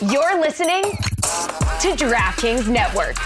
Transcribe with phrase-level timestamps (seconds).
[0.00, 3.16] You're listening to DraftKings Network.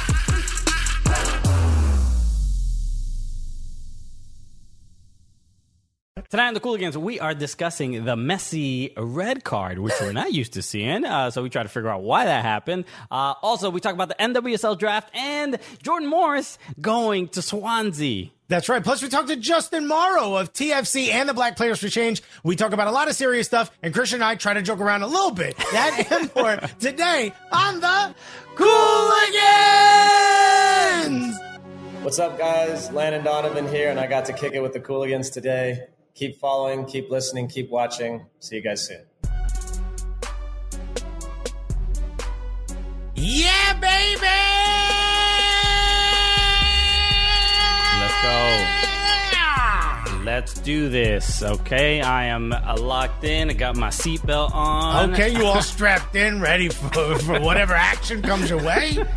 [6.30, 10.54] Tonight on the Cooligans, we are discussing the Messi red card, which we're not used
[10.54, 11.04] to seeing.
[11.04, 12.86] Uh, so we try to figure out why that happened.
[13.11, 18.30] Uh, also, we talk about the NWSL draft and Jordan Morris going to Swansea.
[18.53, 18.84] That's right.
[18.84, 22.23] Plus, we talked to Justin Morrow of TFC and the Black Players for Change.
[22.45, 24.79] We talk about a lot of serious stuff, and Christian and I try to joke
[24.79, 25.57] around a little bit.
[25.57, 28.14] That and more today on the
[28.54, 28.85] Cooligans.
[32.03, 32.92] What's up, guys?
[32.92, 35.87] Landon Donovan here, and I got to kick it with the Cooligans today.
[36.14, 38.27] Keep following, keep listening, keep watching.
[38.41, 39.00] See you guys soon.
[43.14, 44.92] Yeah, baby!
[48.22, 48.83] Go.
[50.25, 52.00] Let's do this, okay?
[52.00, 53.50] I am uh, locked in.
[53.50, 55.12] I got my seatbelt on.
[55.12, 59.05] Okay, you all strapped in, ready for, for whatever action comes your way?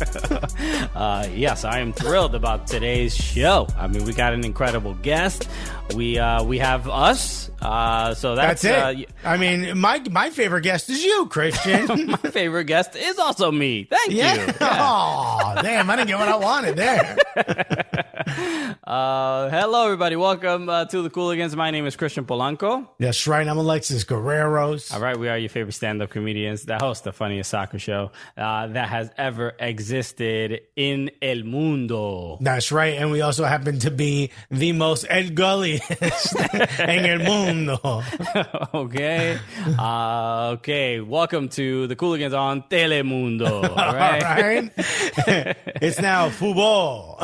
[0.96, 3.68] Uh, yes, I am thrilled about today's show.
[3.76, 5.46] I mean, we got an incredible guest.
[5.94, 7.50] We uh, we have us.
[7.60, 9.08] Uh, so that's, That's it.
[9.24, 12.06] Uh, I mean, my my favorite guest is you, Christian.
[12.06, 13.84] my favorite guest is also me.
[13.84, 14.46] Thank yeah.
[14.46, 14.54] you.
[14.60, 15.90] Oh, damn!
[15.90, 17.16] I didn't get what I wanted there.
[18.86, 20.14] Uh, hello, everybody.
[20.14, 21.56] Welcome uh, to the Cooligans.
[21.56, 22.86] My name is Christian Polanco.
[23.00, 23.46] That's right.
[23.46, 24.92] I'm Alexis Guerreros.
[24.94, 28.68] All right, we are your favorite stand-up comedians that host the funniest soccer show uh,
[28.68, 32.38] that has ever existed in el mundo.
[32.40, 32.94] That's right.
[32.94, 36.36] And we also happen to be the most El Gulliest
[36.78, 38.02] en el mundo.
[38.74, 39.38] okay,
[39.78, 41.00] uh, okay.
[41.00, 43.64] Welcome to the Cooligans on Telemundo.
[43.64, 44.22] All All right.
[44.22, 44.72] right.
[45.82, 47.18] it's now football.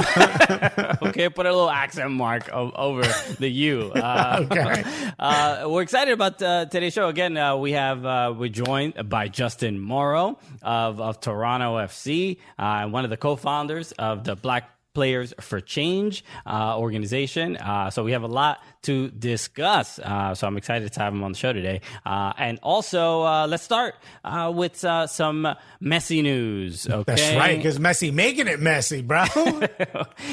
[1.02, 3.02] okay, put a little accent mark over
[3.38, 3.92] the U.
[4.02, 4.84] Uh, Okay.
[5.18, 7.08] uh, we're excited about uh, today's show.
[7.08, 12.86] Again, uh, we have uh, we're joined by Justin Morrow of of Toronto FC, uh,
[12.88, 17.56] one of the co-founders of the Black Players for Change uh, organization.
[17.56, 19.98] Uh, so we have a lot to discuss.
[19.98, 21.80] Uh, so I'm excited to have him on the show today.
[22.04, 23.94] Uh, and also, uh, let's start
[24.25, 25.47] uh, with uh, some
[25.81, 26.86] messy news.
[26.88, 27.56] Okay, That's right.
[27.56, 29.22] Because Messi making it messy, bro.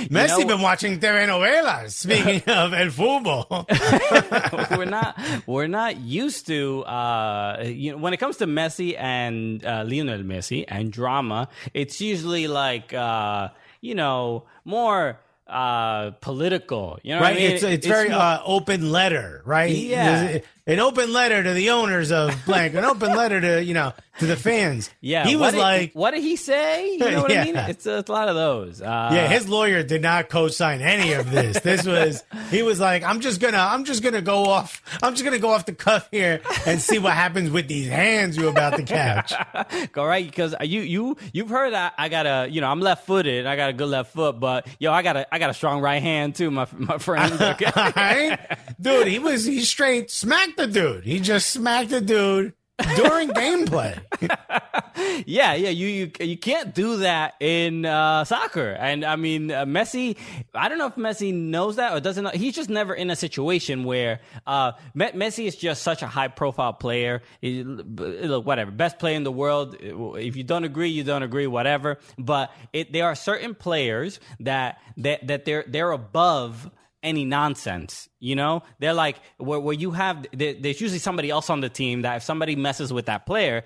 [0.10, 1.92] Messi know- been watching telenovelas.
[1.92, 3.66] Speaking of el fútbol.
[4.78, 5.18] we're not
[5.48, 10.24] we're not used to uh you know when it comes to Messi and uh, Lionel
[10.24, 13.50] Messi and drama it's usually like uh
[13.82, 17.38] you know more uh political you know what right?
[17.38, 17.52] I mean?
[17.52, 19.76] It's it's, very more- uh, open letter, right?
[19.76, 20.40] Yeah.
[20.70, 24.26] An open letter to the owners of blank, an open letter to you know to
[24.26, 24.90] the fans.
[25.00, 27.68] yeah he was did- like, what did he say you know what I mean Yeah.
[27.68, 31.32] it's, it's a lot of those uh yeah, his lawyer did not co-sign any of
[31.32, 31.60] this.
[31.62, 35.24] This was he was like, I'm just gonna, I'm just gonna go off, I'm just
[35.24, 38.76] gonna go off the cuff here and see what happens with these hands you about
[38.76, 39.34] to catch.
[39.96, 43.06] all right because you you you've heard I, I got a you know I'm left
[43.08, 45.54] footed I got a good left foot but yo I got a I got a
[45.54, 48.38] strong right hand too my my friend okay right?
[48.82, 51.04] Dude, he was he straight smacked the dude.
[51.06, 52.54] He just smacked the dude
[52.96, 54.00] during gameplay.
[55.26, 59.64] Yeah, yeah, you you you can't do that in uh, soccer, and I mean uh,
[59.66, 60.18] Messi.
[60.54, 62.32] I don't know if Messi knows that or doesn't know.
[62.32, 66.74] He's just never in a situation where uh, Messi is just such a high profile
[66.74, 67.22] player.
[67.42, 69.78] He- look, whatever, best player in the world.
[69.80, 72.00] If you don't agree, you don't agree, whatever.
[72.18, 76.70] But it, there are certain players that that that they're they're above
[77.04, 78.10] any nonsense.
[78.20, 81.70] You know, they're like where, where you have there, there's usually somebody else on the
[81.70, 83.64] team that if somebody messes with that player,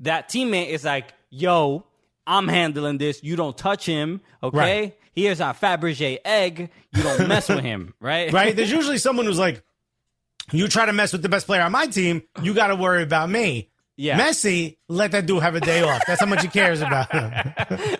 [0.00, 1.86] that teammate is like, "Yo,
[2.26, 3.22] I'm handling this.
[3.22, 4.58] You don't touch him, okay?
[4.58, 4.98] Right.
[5.14, 6.70] Here's our Fabergé egg.
[6.94, 8.32] You don't mess with him, right?
[8.32, 8.54] right?
[8.54, 9.62] There's usually someone who's like,
[10.52, 13.02] you try to mess with the best player on my team, you got to worry
[13.02, 13.70] about me.
[13.96, 14.18] Yeah.
[14.18, 16.02] Messi, let that dude have a day off.
[16.06, 17.32] That's how much he cares about him.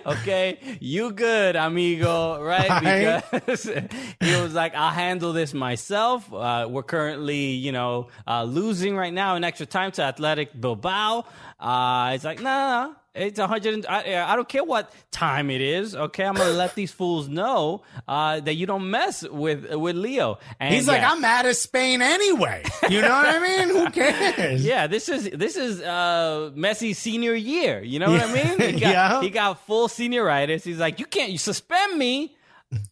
[0.07, 3.23] okay, you good, amigo, right?
[3.31, 6.33] Because he was like, I'll handle this myself.
[6.33, 11.27] Uh, we're currently, you know, uh, losing right now in extra time to Athletic Bilbao.
[11.61, 13.75] Uh, it's like, nah, nah, it's a hundred.
[13.75, 15.95] and- I, I don't care what time it is.
[15.95, 20.39] Okay, I'm gonna let these fools know uh, that you don't mess with with Leo.
[20.59, 21.03] And He's like.
[21.03, 22.65] I'm out of Spain anyway.
[22.91, 23.69] You know what I mean?
[23.69, 24.65] Who cares?
[24.65, 27.83] Yeah, this is this is uh Messi's senior year.
[27.83, 28.61] You know what I mean?
[28.75, 29.21] He got, Yeah.
[29.23, 30.63] he got full senioritis.
[30.65, 32.35] He's like, you can't you suspend me.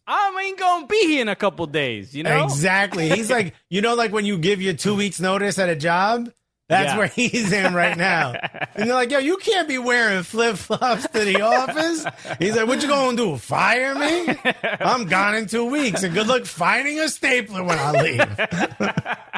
[0.07, 2.15] I ain't gonna be here in a couple days.
[2.15, 2.45] You know?
[2.45, 3.09] Exactly.
[3.09, 6.31] He's like, you know, like when you give your two weeks notice at a job.
[6.73, 6.97] That's Yeah.
[6.97, 8.33] where he's in right now.
[8.75, 12.05] And they're like, yo, you can't be wearing flip flops to the office.
[12.39, 13.37] He's like, what you gonna do?
[13.37, 14.35] Fire me?
[14.79, 16.01] I'm gone in two weeks.
[16.01, 19.19] And good luck finding a stapler when I leave.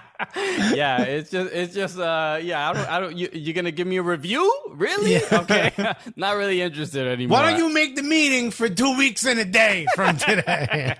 [0.73, 3.88] yeah, it's just it's just uh yeah, I don't I don't you you gonna give
[3.88, 4.44] me a review?
[4.71, 5.13] Really?
[5.13, 5.21] Yeah.
[5.45, 5.71] Okay.
[6.15, 7.38] Not really interested anymore.
[7.39, 10.95] Why don't you make the meeting for two weeks and a day from today?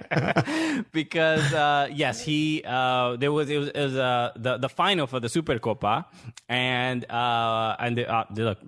[0.92, 5.08] because uh yes, he uh there was it was, it was uh the the final
[5.08, 6.06] for the Supercopa
[6.50, 8.60] and uh and the, uh, look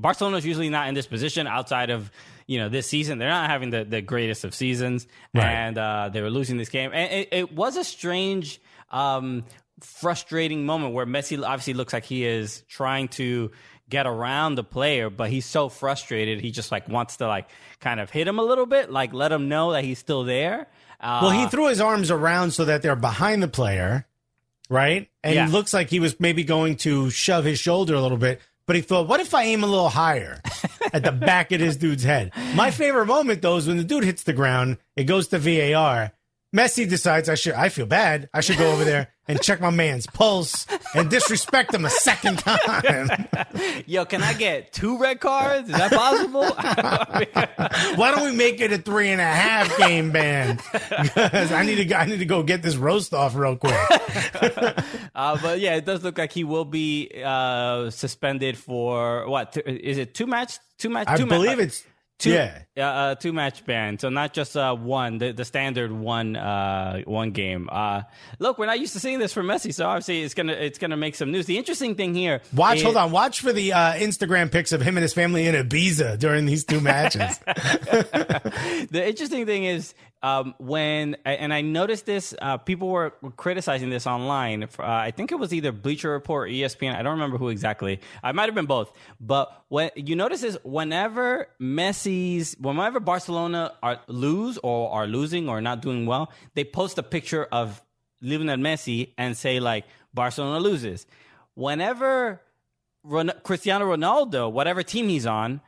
[0.00, 2.10] Barcelona's usually not in this position outside of
[2.46, 5.44] you know this season they're not having the, the greatest of seasons Right.
[5.46, 8.60] and uh they were losing this game and it, it was a strange
[8.92, 9.44] um
[9.80, 13.50] frustrating moment where Messi obviously looks like he is trying to
[13.88, 17.48] get around the player but he's so frustrated he just like wants to like
[17.80, 20.68] kind of hit him a little bit like let him know that he's still there
[21.00, 24.06] uh, well, he threw his arms around so that they're behind the player,
[24.70, 25.10] right?
[25.24, 25.46] And Yeah.
[25.48, 28.76] it looks like he was maybe going to shove his shoulder a little bit, but
[28.76, 30.40] he thought, what if I aim a little higher
[30.92, 32.30] at the back of this dude's head?
[32.54, 36.12] My favorite moment, though, is when the dude hits the ground, it goes to VAR.
[36.54, 38.28] Messi decides I should, I feel bad.
[38.34, 42.40] I should go over there and check my man's pulse and disrespect him a second
[42.40, 43.26] time.
[43.86, 45.70] Yo, can I get two red cards?
[45.70, 46.42] Is that possible?
[47.96, 50.58] Why don't we make it a three and a half game ban?
[50.72, 53.72] Because I need to, I need to go get this roast off real quick.
[55.14, 59.52] uh, but yeah, it does look like he will be uh, suspended for what?
[59.52, 60.58] Th- Is it two match?
[60.78, 61.08] Two match?
[61.08, 61.84] I two ma- believe it's
[62.22, 62.62] two, yeah.
[62.76, 63.98] uh, uh, two match ban.
[63.98, 67.68] So not just uh, one, the, the standard one, uh, one game.
[67.70, 68.02] Uh,
[68.38, 70.96] look, we're not used to seeing this from Messi, so obviously it's gonna it's gonna
[70.96, 71.46] make some news.
[71.46, 73.10] The interesting thing here, Watch, is- hold on.
[73.10, 76.64] Watch for the uh, Instagram pics of him and his family in Ibiza during these
[76.64, 77.38] two matches.
[77.46, 84.06] the interesting thing is um, when and I noticed this, uh, people were, criticizing this
[84.06, 84.62] online.
[84.62, 86.94] Uh, I think it was either Bleacher Report or ESPN.
[86.94, 88.00] I don't remember who exactly.
[88.22, 88.92] I might have been both.
[89.20, 95.60] But when you notice is whenever Messi's, whenever Barcelona are lose or are losing or
[95.60, 97.82] not doing well, they post a picture of
[98.20, 99.84] Lionel Messi and say like
[100.14, 101.06] Barcelona loses.
[101.54, 102.40] Whenever
[103.02, 105.60] Ron- Cristiano Ronaldo, whatever team he's on,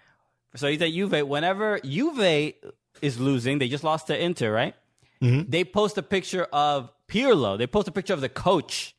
[0.55, 1.27] so he's at Juve.
[1.27, 2.55] Whenever Juve
[3.03, 4.75] is losing, they just lost to Inter, right?
[5.23, 5.51] Mm-hmm.
[5.51, 7.59] They post a picture of Pirlo.
[7.59, 8.95] They post a picture of the coach.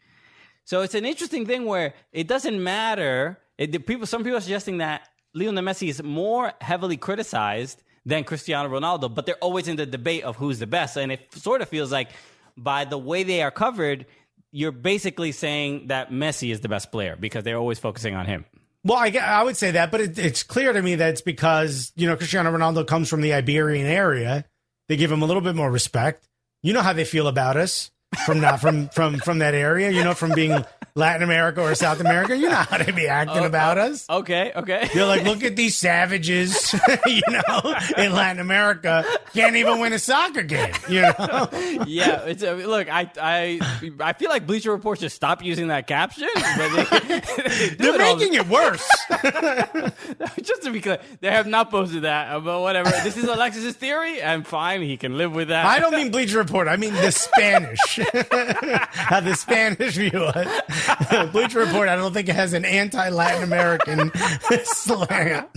[0.64, 3.40] So it's an interesting thing where it doesn't matter.
[3.58, 8.24] It, the people, some people are suggesting that Lionel Messi is more heavily criticized than
[8.24, 10.98] Cristiano Ronaldo, but they're always in the debate of who's the best.
[10.98, 12.10] And it sort of feels like
[12.58, 14.06] by the way they are covered,
[14.52, 18.46] you're basically saying that Messi is the best player because they're always focusing on him.
[18.86, 21.92] Well, I, I would say that, but it, it's clear to me that it's because,
[21.96, 24.46] you know, Cristiano Ronaldo comes from the Iberian area.
[24.88, 26.30] They give him a little bit more respect.
[26.62, 27.90] You know how they feel about us
[28.26, 30.64] from not from from from that area, you know, from being
[30.96, 32.38] Latin America or South America.
[32.38, 34.10] You know how they be acting oh, about oh, us.
[34.10, 34.90] Okay, okay.
[34.94, 36.74] They're like, look at these savages,
[37.06, 41.50] you know, in Latin America, can't even win a soccer game, you know?
[41.86, 42.88] yeah, it's a, look.
[42.90, 43.60] I I
[44.00, 46.30] I feel like Bleacher Report should stop using that caption.
[46.34, 48.88] They, they They're it all making it worse.
[50.42, 52.32] just to be clear, they have not posted that.
[52.32, 52.90] Uh, but whatever.
[53.04, 54.24] This is Alexis's theory.
[54.24, 54.82] I'm fine.
[54.82, 55.66] He can live with that.
[55.66, 56.70] I don't mean Bleacher Report.
[56.70, 58.00] I mean the Spanish.
[58.14, 61.32] How the Spanish view it.
[61.32, 64.12] Bleacher Report, I don't think it has an anti Latin American
[64.64, 65.50] slant.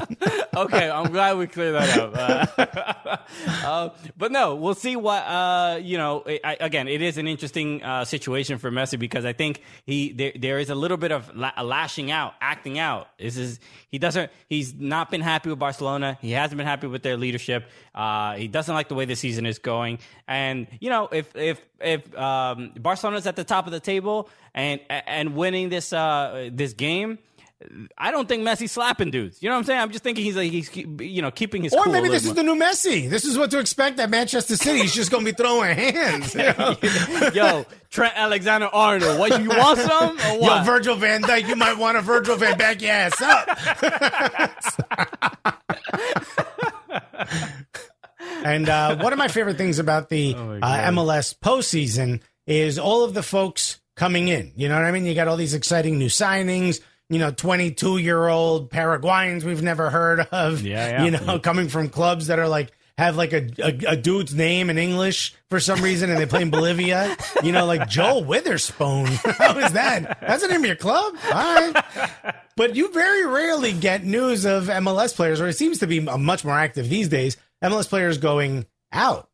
[0.57, 2.57] okay, I'm glad we cleared that up.
[2.59, 3.17] Uh,
[3.67, 6.25] uh, but no, we'll see what uh, you know.
[6.45, 10.33] I, again, it is an interesting uh, situation for Messi because I think he there,
[10.37, 13.09] there is a little bit of la- lashing out, acting out.
[13.19, 13.61] This is
[13.91, 14.31] he doesn't.
[14.49, 16.19] He's not been happy with Barcelona.
[16.21, 17.69] He hasn't been happy with their leadership.
[17.95, 19.99] Uh, he doesn't like the way the season is going.
[20.27, 24.81] And you know, if if if um, Barcelona's at the top of the table and
[24.89, 27.19] and winning this uh, this game.
[27.97, 29.43] I don't think Messi's slapping dudes.
[29.43, 29.81] You know what I'm saying?
[29.81, 32.35] I'm just thinking he's like he's you know keeping his Or cool maybe this is
[32.35, 33.11] the new Messi.
[33.11, 34.83] This is what to expect at Manchester City.
[34.83, 36.35] He's just going to be throwing hands.
[36.39, 36.77] You know?
[37.35, 39.19] Yo, Trent Alexander Arnold.
[39.19, 40.63] What you want some or Yo.
[40.63, 43.49] Virgil van Dijk, you might want a Virgil van back your ass up.
[48.45, 53.15] and uh, one of my favorite things about the uh, MLS postseason is all of
[53.15, 54.53] the folks coming in.
[54.57, 55.05] You know what I mean?
[55.07, 56.81] You got all these exciting new signings.
[57.11, 60.63] You know, 22 year old Paraguayans we've never heard of.
[60.63, 61.05] Yeah, yeah.
[61.05, 64.71] You know, coming from clubs that are like, have like a, a, a dude's name
[64.71, 67.17] in English for some reason and they play in Bolivia.
[67.45, 69.07] You know, like Joel Witherspoon.
[69.25, 70.19] How is that?
[70.21, 71.15] That's the name of your club?
[71.27, 71.85] All right.
[72.57, 76.45] But you very rarely get news of MLS players, or it seems to be much
[76.45, 77.37] more active these days.
[77.63, 79.29] MLS players going out,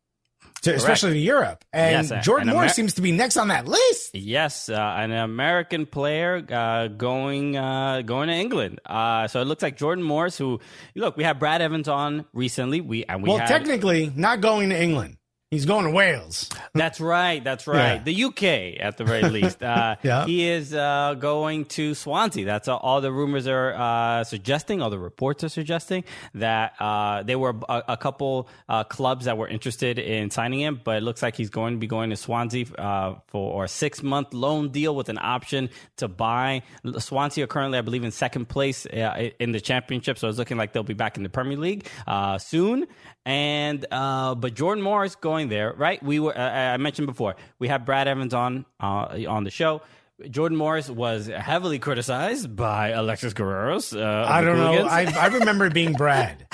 [0.63, 1.63] to, especially to Europe.
[1.71, 4.15] And Yes, uh, Jordan Moore Amer- seems to be next on that list.
[4.15, 8.81] Yes, uh, an American player uh, going uh, going to England.
[8.85, 10.59] Uh, so it looks like Jordan Morris, who
[10.95, 12.81] look, we had Brad Evans on recently.
[12.81, 15.17] We and we Well, had, technically, not going to England.
[15.51, 16.49] He's going to Wales.
[16.73, 17.41] That's right.
[17.43, 17.95] That's right.
[17.95, 18.03] Yeah.
[18.03, 18.43] The UK,
[18.83, 19.61] at the very least.
[19.61, 20.25] Uh, Yeah.
[20.25, 22.45] He is uh, going to Swansea.
[22.45, 24.81] That's all, all the rumors are uh, suggesting.
[24.81, 29.37] All the reports are suggesting that uh, there were a, a couple uh, clubs that
[29.37, 32.17] were interested in signing him, but it looks like he's going to be going to
[32.17, 36.61] Swansea uh, for a six month loan deal with an option to buy.
[36.99, 40.57] Swansea are currently, I believe, in second place uh, in the championship, so it's looking
[40.57, 42.87] like they'll be back in the Premier League uh, soon.
[43.25, 46.01] And uh, but Jordan Morris going there, right?
[46.03, 49.81] We were uh, I mentioned before we had Brad Evans on uh, on the show.
[50.29, 53.93] Jordan Morris was heavily criticized by Alexis Guerrero's.
[53.93, 54.85] Uh, I don't know.
[54.87, 56.47] I, I remember being Brad.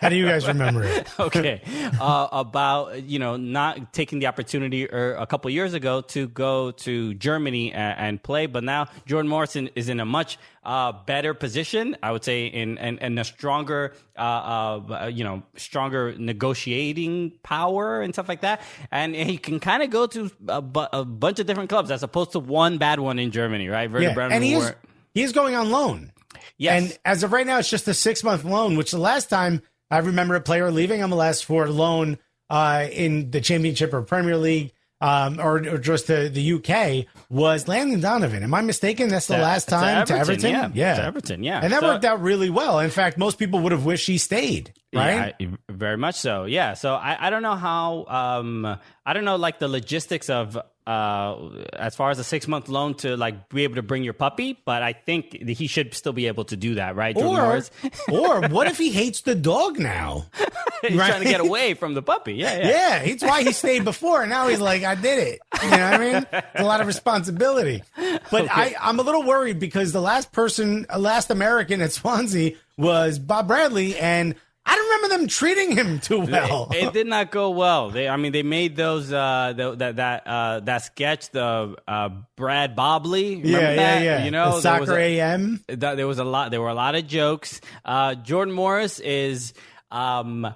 [0.00, 1.08] How do you guys remember it?
[1.20, 1.60] okay
[2.00, 6.70] uh, about you know not taking the opportunity or a couple years ago to go
[6.70, 11.34] to Germany and, and play, but now Jordan Morrison is in a much uh, better
[11.34, 11.96] position.
[12.02, 18.02] I would say in in, in a stronger uh, uh, you know stronger negotiating power
[18.02, 21.40] and stuff like that, and he can kind of go to a, bu- a bunch
[21.40, 23.90] of different clubs as opposed to one bad one in Germany, right?
[23.90, 24.76] Werder Yeah, Bremen and he is were-
[25.14, 26.12] he is going on loan.
[26.58, 26.82] Yes.
[26.82, 29.62] And as of right now, it's just a six month loan, which the last time
[29.90, 32.18] I remember a player leaving MLS for loan
[32.48, 37.66] uh, in the Championship or Premier League um, or, or just the, the UK was
[37.66, 38.42] Landon Donovan.
[38.44, 39.08] Am I mistaken?
[39.08, 40.72] That's the To- last to time to Everton, Everton?
[40.76, 40.94] yeah.
[40.94, 41.60] To Everton, yeah.
[41.62, 42.78] And that So- worked out really well.
[42.78, 45.34] In fact, most people would have wished he stayed, right?
[45.40, 46.44] Yeah, very much so.
[46.44, 46.74] Yeah.
[46.74, 50.56] So I, I don't know how um I don't know like the logistics of
[50.86, 54.14] uh as far as a six month loan to like be able to bring your
[54.14, 57.16] puppy, but I think he should still be able to do that, right?
[57.16, 57.62] Or,
[58.12, 60.26] or what if he hates the dog now?
[60.82, 61.08] he's right.
[61.08, 62.34] trying to get away from the puppy.
[62.34, 62.68] Yeah, yeah.
[62.68, 64.22] Yeah, it's why he stayed before.
[64.22, 65.40] And now he's like, I did it.
[65.62, 66.26] You know what I mean?
[66.32, 67.82] It's a lot of responsibility.
[68.30, 72.52] But I, I'm a little worried because the last person, uh, last American at Swansea
[72.76, 73.96] was Bob Bradley.
[73.98, 76.68] And I don't remember them treating him too well.
[76.72, 77.90] It, it did not go well.
[77.90, 82.10] They, I mean, they made those uh, the, that that uh, that sketch, the uh,
[82.36, 83.42] Brad Bobley.
[83.42, 84.02] Remember yeah, yeah, that?
[84.04, 84.24] yeah.
[84.24, 85.64] You know, the soccer AM.
[85.68, 89.52] that there was a lot there were a lot of jokes uh jordan morris is
[89.90, 90.52] um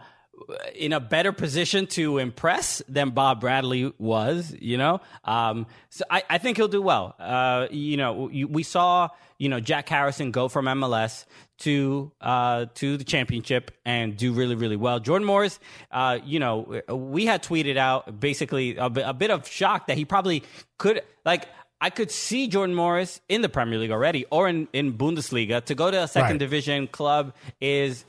[0.75, 5.01] in a better position to impress than Bob Bradley was, you know.
[5.25, 7.15] Um, so I, I think he'll do well.
[7.19, 9.09] Uh, you know, you, we saw,
[9.39, 11.25] you know, Jack Harrison go from MLS
[11.59, 15.01] to uh, to the championship and do really, really well.
[15.01, 15.59] Jordan Morris,
[15.91, 20.43] uh, you know, we had tweeted out basically a, bit- of shock that he probably
[20.79, 21.47] could like.
[21.81, 25.63] I could see Jordan Morris in the Premier League already or in, in Bundesliga.
[25.67, 26.39] To go to a second Right.
[26.39, 28.05] division club is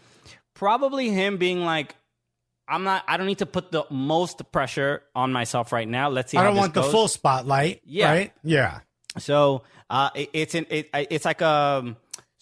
[0.53, 1.95] probably him being like,
[2.67, 3.03] I'm not.
[3.07, 6.09] I don't need to put the most pressure on myself right now.
[6.09, 6.37] Let's see.
[6.37, 7.81] I don't want the full spotlight.
[7.85, 8.09] Yeah.
[8.11, 8.33] Right?
[8.43, 8.79] Yeah.
[9.19, 11.95] So uh, it, it's an, it, it's like a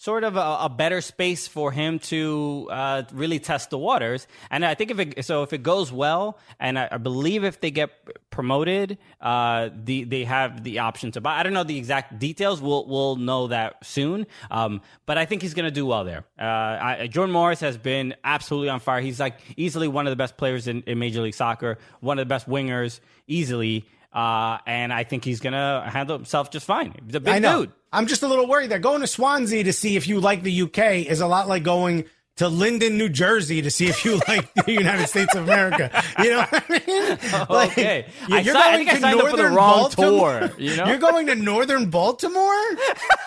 [0.06, 4.28] sort of a, a better space for him to uh, really test the waters.
[4.52, 7.60] And I think if it so if it goes well, and I, I believe if
[7.60, 7.90] they get
[8.30, 11.40] promoted, uh, the they have the option to buy.
[11.40, 12.62] I don't know the exact details.
[12.62, 14.28] We'll we'll know that soon.
[14.48, 16.24] Um, but I think he's going to do well there.
[16.38, 19.00] Uh, I, Jordan Morris has been absolutely on fire.
[19.00, 22.22] He's like easily one of the best players in, in Major League Soccer, one of
[22.22, 23.88] the best wingers, easily.
[24.12, 26.94] Uh, and I think he's gonna handle himself just fine.
[27.04, 27.72] He's a big dude.
[27.96, 30.62] I'm just a little worried that going to Swansea to see if you like the
[30.62, 32.04] UK is a lot like going
[32.36, 35.90] to Linden, New Jersey to see if you like the United States of America.
[36.18, 37.18] You know what I mean?
[37.48, 38.06] Like, Okay.
[38.28, 40.84] you- I si- think I for the wrong tour, you know?
[40.86, 42.52] You're going to northern Baltimore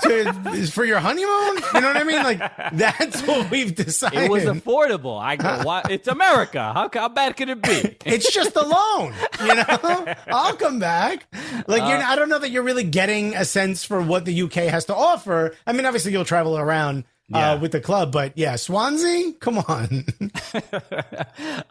[0.03, 1.63] to for your honeymoon?
[1.73, 2.21] You know what I mean?
[2.23, 2.39] Like
[2.73, 4.19] that's what we've decided.
[4.23, 5.19] It was affordable.
[5.19, 6.71] I go, why, it's America.
[6.73, 7.97] How, how bad could it be?
[8.05, 10.15] It's just a loan, you know.
[10.27, 11.25] I'll come back.
[11.67, 14.53] Like Uh, I don't know that you're really getting a sense for what the UK
[14.69, 15.55] has to offer.
[15.65, 17.51] I mean, obviously you'll travel around Yeah.
[17.51, 20.05] uh, with the club, but yeah, Swansea, come on.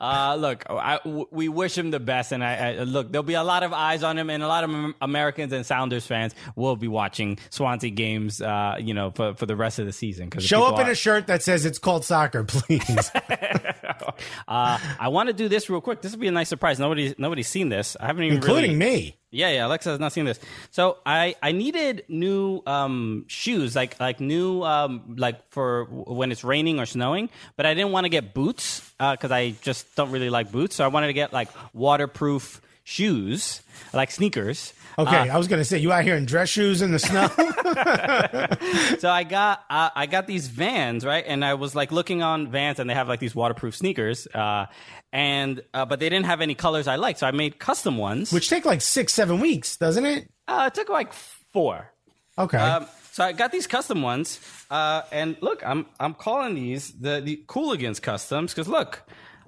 [0.00, 3.10] Uh, look, I, w- we wish him the best, and I, I look.
[3.10, 6.06] There'll be a lot of eyes on him, and a lot of Americans and Sounders
[6.06, 8.40] fans will be watching Swansea games.
[8.40, 10.30] Uh, you know, for, for the rest of the season.
[10.38, 13.10] Show up in are- a shirt that says it's called soccer, please.
[14.46, 16.00] Uh, I want to do this real quick.
[16.00, 16.78] This will be a nice surprise.
[16.78, 17.96] Nobody, nobody's seen this.
[18.00, 19.16] I haven't even including really, me.
[19.30, 19.66] Yeah, yeah.
[19.66, 20.40] Alexa has not seen this.
[20.70, 26.44] So I I needed new um shoes, like like new um like for when it's
[26.44, 27.28] raining or snowing.
[27.56, 30.76] But I didn't want to get boots because I just don't really like boots.
[30.76, 33.60] So I wanted to get like waterproof shoes,
[33.92, 34.72] like sneakers.
[34.98, 37.28] Okay, I was gonna say you out here in dress shoes in the snow.
[38.98, 42.50] so I got uh, I got these Vans right, and I was like looking on
[42.50, 44.66] Vans, and they have like these waterproof sneakers, uh,
[45.12, 48.32] and uh, but they didn't have any colors I liked, so I made custom ones.
[48.32, 50.28] which take like six, seven weeks, doesn't it?
[50.48, 51.92] uh, it took like four.
[52.36, 52.58] Okay.
[52.58, 54.40] Um, so I got these custom ones,
[54.70, 59.02] uh, and look, I'm I'm calling these the the Cooligans customs because look,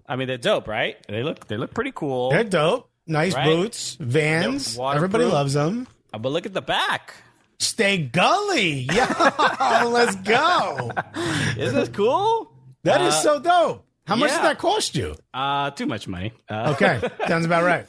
[0.09, 0.97] I mean, they're dope, right?
[1.09, 2.31] They look they look pretty cool.
[2.31, 2.90] They're dope.
[3.07, 3.45] Nice Right.
[3.45, 4.79] boots, Vans.
[4.79, 5.87] Everybody loves them.
[6.13, 7.15] Uh, but look at the back.
[7.59, 8.89] Stay gully.
[8.93, 10.91] Yeah, let's go.
[11.59, 12.53] Isn't this cool?
[12.85, 13.85] That is so dope.
[14.07, 14.37] How much yeah.
[14.39, 15.15] did that cost you?
[15.33, 16.33] Uh, too much money.
[16.49, 17.87] Uh, Okay, sounds about right.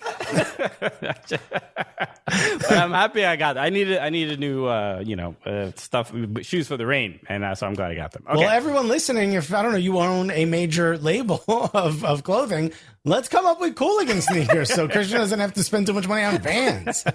[2.31, 3.57] But I'm happy I got.
[3.57, 3.97] I needed.
[3.99, 7.67] I needed new, uh, you know, uh, stuff, shoes for the rain, and uh, so
[7.67, 8.23] I'm glad I got them.
[8.29, 8.37] Okay.
[8.39, 12.71] Well, everyone listening, if I don't know, you own a major label of, of clothing,
[13.03, 16.23] let's come up with Cooligan sneakers so Christian doesn't have to spend too much money
[16.23, 17.03] on Vans.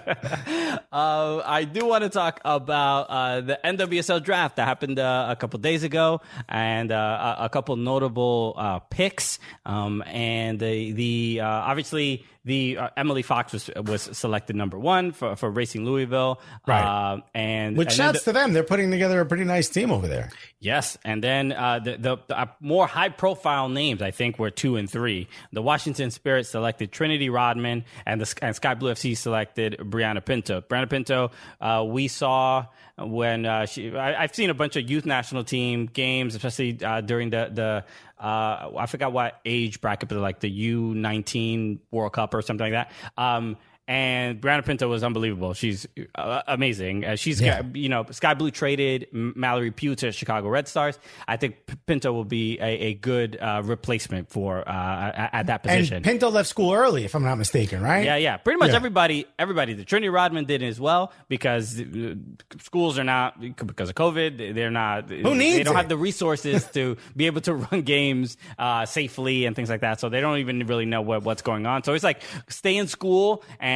[0.92, 5.36] Uh, I do want to talk about uh, the NWSL draft that happened uh, a
[5.36, 9.38] couple days ago, and uh, a, a couple notable uh, picks.
[9.66, 15.12] Um, and the the uh, obviously the uh, Emily Fox was was selected number one
[15.12, 16.80] for, for Racing Louisville, Right.
[16.80, 18.52] Uh, and Which and shouts to them.
[18.52, 20.30] They're putting together a pretty nice team over there.
[20.66, 24.74] Yes, and then uh, the, the, the uh, more high-profile names, I think, were two
[24.74, 25.28] and three.
[25.52, 30.62] The Washington Spirit selected Trinity Rodman, and the and Sky Blue FC selected Brianna Pinto.
[30.62, 31.30] Brianna Pinto,
[31.60, 32.66] uh, we saw
[32.98, 33.96] when uh, she.
[33.96, 37.84] I, I've seen a bunch of youth national team games, especially uh, during the the.
[38.18, 42.72] Uh, I forgot what age bracket, but like the U nineteen World Cup or something
[42.72, 42.92] like that.
[43.16, 43.56] Um,
[43.88, 45.54] and Brianna Pinto was unbelievable.
[45.54, 47.04] She's uh, amazing.
[47.04, 47.62] Uh, she's Yeah.
[47.62, 50.98] got, you know, Sky Blue traded Mallory Pugh to Chicago Red Stars.
[51.28, 55.62] I think Pinto will be a, a good uh, replacement for uh, at, at that
[55.62, 55.96] position.
[55.96, 58.04] And Pinto left school early, if I'm not mistaken, right?
[58.04, 58.36] yeah, yeah.
[58.38, 58.76] Pretty much Yeah.
[58.76, 59.74] everybody, everybody.
[59.74, 62.14] The Trinity Rodman did as well because uh,
[62.60, 64.54] schools are not because of COVID.
[64.54, 65.08] They're not.
[65.10, 65.78] Who needs They don't it?
[65.78, 70.00] have the resources to be able to run games uh, safely and things like that.
[70.00, 71.84] So they don't even really know what, what's going on.
[71.84, 73.75] So it's like stay in school and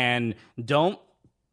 [0.62, 0.99] don't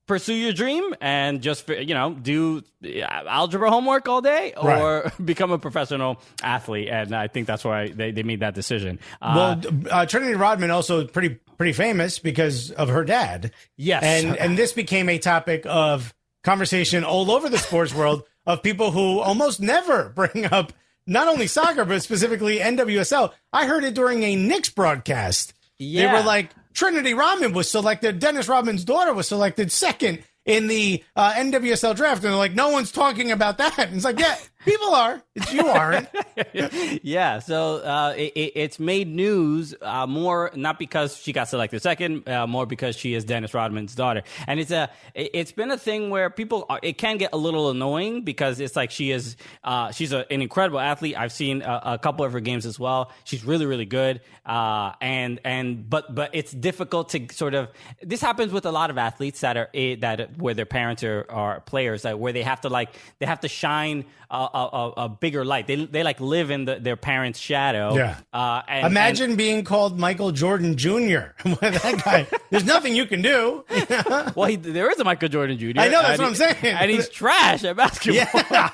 [0.08, 2.88] pursue your dream and just you know do uh,
[3.28, 8.12] algebra homework all day or become a professional athlete and i think that's why they,
[8.12, 12.88] they made that decision uh, Well, uh, Trinity Rodman also pretty pretty famous because of
[12.90, 13.52] her dad.
[13.76, 14.04] Yes.
[14.04, 16.14] and and this became a topic of
[16.44, 20.72] conversation all over the sports world of people who almost never bring up
[21.06, 23.34] not only soccer but specifically NWSL.
[23.52, 25.54] I heard it during a Knicks broadcast.
[25.80, 28.20] They were like Trinity Rodman was selected.
[28.20, 32.70] Dennis Rodman's daughter was selected second in the uh, NWSL draft, and they're like, no
[32.70, 33.80] one's talking about that.
[33.80, 35.22] And it's like, yeah, people are.
[35.36, 36.08] It's you aren't.
[37.04, 41.82] yeah, so uh, it, it, it's made news uh, more not because she got selected
[41.82, 45.72] second, uh, more because she is Dennis Rodman's daughter, and it's a it, it's been
[45.72, 49.12] a thing where people are, it can get a little annoying because it's like she
[49.12, 51.18] is uh, she's a, an incredible athlete.
[51.18, 53.12] I've seen a, a couple of her games as well.
[53.24, 57.70] She's really really good, uh, and and but but it's difficult to sort of
[58.02, 61.26] this happens with a lot of athletes that are eh, that where their parents are,
[61.30, 65.10] are players where they have to like they have to shine a, a, a- a
[65.10, 65.68] bigger light.
[65.68, 67.96] They they like live in the, their parents' shadow.
[67.96, 68.18] Yeah.
[68.34, 70.90] Uh, and, Imagine being called Michael Jordan Jr.
[71.44, 72.28] that guy.
[72.50, 73.64] There's nothing you can do.
[74.36, 75.72] well, he, there is a Michael Jordan Jr.
[75.78, 76.56] I know, that's what I'm saying.
[76.64, 78.16] and he's trash at basketball.
[78.52, 78.70] Yeah,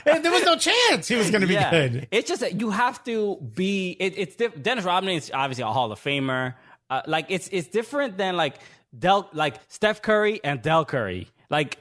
[0.06, 1.70] a- there was no chance he was going to be Yeah.
[1.70, 2.08] good.
[2.10, 3.96] It's just that you have to be.
[4.00, 6.54] It, it's diff- Dennis Rodman is obviously a Hall of Famer.
[6.88, 8.56] Uh, like it's it's different than like
[8.98, 11.28] Del like Steph Curry and Del Curry.
[11.48, 11.78] Like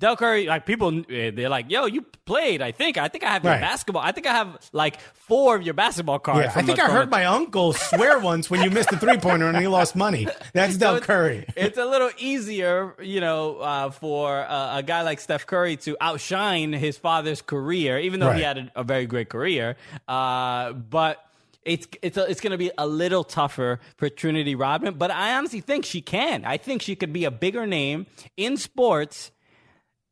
[0.00, 3.30] Del Curry, like people eh, they're like, "Yo, you played." I think I think I
[3.30, 3.60] have your Right.
[3.60, 4.02] basketball.
[4.02, 6.40] I think I have like four of your basketball cards.
[6.52, 9.46] Yeah, I think I heard my uncle swear once when you missed a three pointer
[9.46, 10.26] and he lost money.
[10.54, 11.44] That's So Del it's- Curry.
[11.54, 15.96] It's a little easier, you know, uh, for uh, a guy like Steph Curry to
[16.00, 19.76] outshine his father's career, even though he had a, a very great career.
[20.08, 21.22] Uh, but
[21.62, 24.94] it's it's a, it's going to be a little tougher for Trinity Rodman.
[24.94, 26.46] But I honestly think she can.
[26.46, 28.06] I think she could be a bigger name
[28.38, 29.30] in sports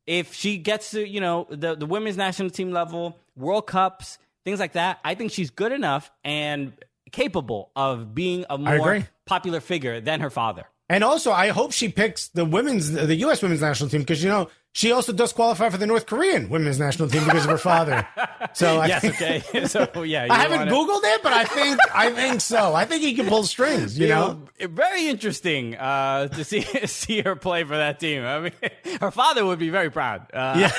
[0.09, 4.59] if she gets to you know the the women's national team level, World Cups, things
[4.59, 4.99] like that.
[5.05, 6.73] I think she's good enough and
[7.11, 10.65] capable of being a more popular figure than her father.
[10.89, 13.43] And also, I hope she picks the women's, the U.S.
[13.43, 16.79] women's national team because you know she also does qualify for the North Korean women's
[16.79, 18.07] national team because of her father.
[18.53, 19.65] So I yes, think, okay.
[19.65, 22.73] so yeah, you I haven't wanna- googled it, but I think I think so.
[22.73, 23.99] I think he can pull strings.
[23.99, 28.23] You know, very interesting uh, to see see her play for that team.
[28.23, 28.51] I mean,
[29.01, 30.27] her father would be very proud.
[30.33, 30.69] Uh,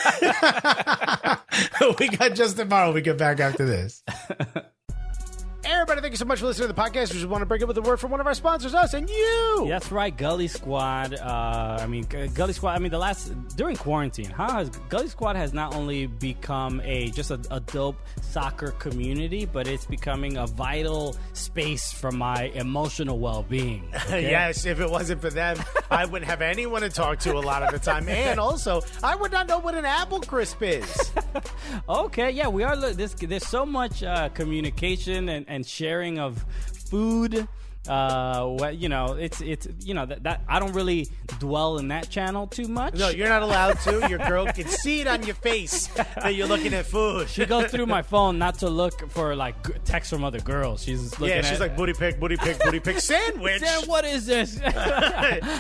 [1.99, 2.93] we got just tomorrow.
[2.93, 4.03] We get back after this.
[5.63, 7.13] Everybody, thank you so much for listening to the podcast.
[7.13, 8.95] We just want to break it with a word from one of our sponsors, us
[8.95, 9.67] and you.
[9.69, 11.15] That's right, Gully Squad.
[11.15, 12.75] Uh, I mean, Gully Squad.
[12.75, 17.11] I mean, the last during quarantine, how has Gully Squad has not only become a
[17.11, 23.19] just a, a dope soccer community, but it's becoming a vital space for my emotional
[23.19, 23.85] well-being.
[24.07, 24.31] okay?
[24.31, 25.59] Yes, if it wasn't for them,
[25.91, 28.09] I wouldn't have anyone to talk to a lot of the time.
[28.21, 31.13] And also, I would not know what an apple crisp is.
[31.89, 32.77] Okay, yeah, we are.
[32.77, 36.43] This, there's so much uh, communication and, and sharing of
[36.91, 37.47] food
[37.89, 41.09] uh what you know it's it's you know that, that i don't really
[41.39, 44.07] dwell in that channel too much No, you're not allowed to.
[44.07, 45.87] Your girl can see it on your face
[46.17, 47.31] that you're looking at food.
[47.31, 50.83] she goes through my phone not to look for like g- texts from other girls
[50.83, 53.63] she's looking Yeah, she's at, like booty pick, booty pick, booty pick sandwich.
[53.63, 54.59] Sam, what is this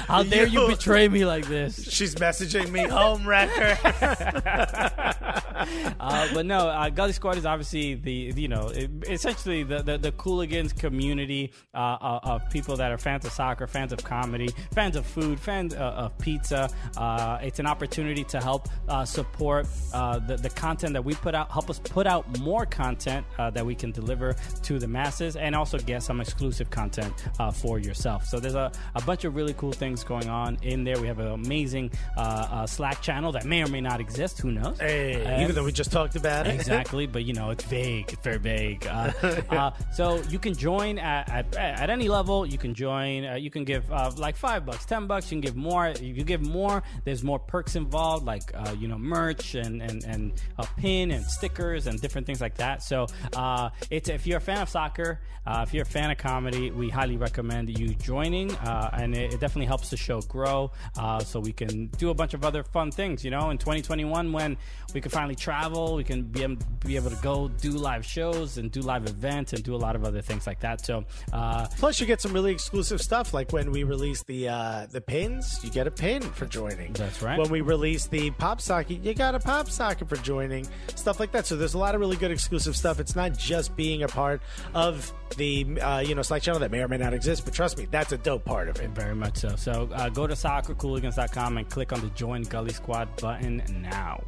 [0.09, 3.79] how dare you You- betray me like this She's messaging me home wrecker.
[6.01, 9.99] uh, but no, uh, Gully Squad is obviously the you know it, essentially the the,
[9.99, 14.49] the Cooligans community uh, uh, of people that are fans of soccer, fans of comedy,
[14.73, 16.68] fans of food, fans uh, of pizza.
[16.96, 21.35] Uh, it's an opportunity to help uh, support uh, the the content that we put
[21.35, 25.37] out, help us put out more content uh, that we can deliver to the masses,
[25.37, 28.25] and also get some exclusive content uh, for yourself.
[28.27, 31.01] So there's a, a bunch of really cool things going on in there.
[31.01, 32.20] We have an amazing uh,
[32.51, 34.40] uh, Slack channel that may or may not exist.
[34.40, 34.79] Who knows?
[34.79, 35.23] Hey,
[35.54, 36.54] even though we just talked about it.
[36.54, 38.12] exactly but you know it's vague.
[38.12, 38.86] It's very vague.
[38.86, 39.10] Uh,
[39.50, 42.46] uh, so you can join at, at, at any level.
[42.46, 45.32] You can join uh, you can give uh, like five bucks ten bucks.
[45.32, 45.88] You can give more.
[45.88, 50.04] If you give more there's more perks involved like uh, you know merch and and,
[50.04, 52.84] and a pin and stickers and different things like that.
[52.84, 56.18] So uh, it's if you're a fan of soccer uh, if you're a fan of
[56.18, 60.70] comedy we highly recommend you joining uh, and it, it definitely helps the show grow
[60.98, 64.32] uh, so we can do a bunch of other fun things you know in 2021
[64.32, 64.56] when
[64.94, 68.59] we can finally travel we can be, able- be able to go do live shows
[68.59, 71.66] and do live events and do a lot of other things like that so uh,
[71.79, 75.61] Plus, you get some really exclusive stuff, like when we release the uh, the pins,
[75.62, 76.92] you get a pin for joining.
[76.92, 77.38] That's right.
[77.38, 80.66] When we release the pop socket, you got a pop socket for joining.
[80.94, 81.46] Stuff like that.
[81.46, 83.00] So there's a lot of really good exclusive stuff.
[83.00, 84.42] It's not just being a part
[84.74, 87.79] of the uh, you know Slack channel that may or may not exist, but trust
[87.79, 88.90] me, that's a dope part of it.
[88.90, 93.09] very much so so uh, go to soccercooligans.com and click on the join gully squad
[93.16, 94.22] button now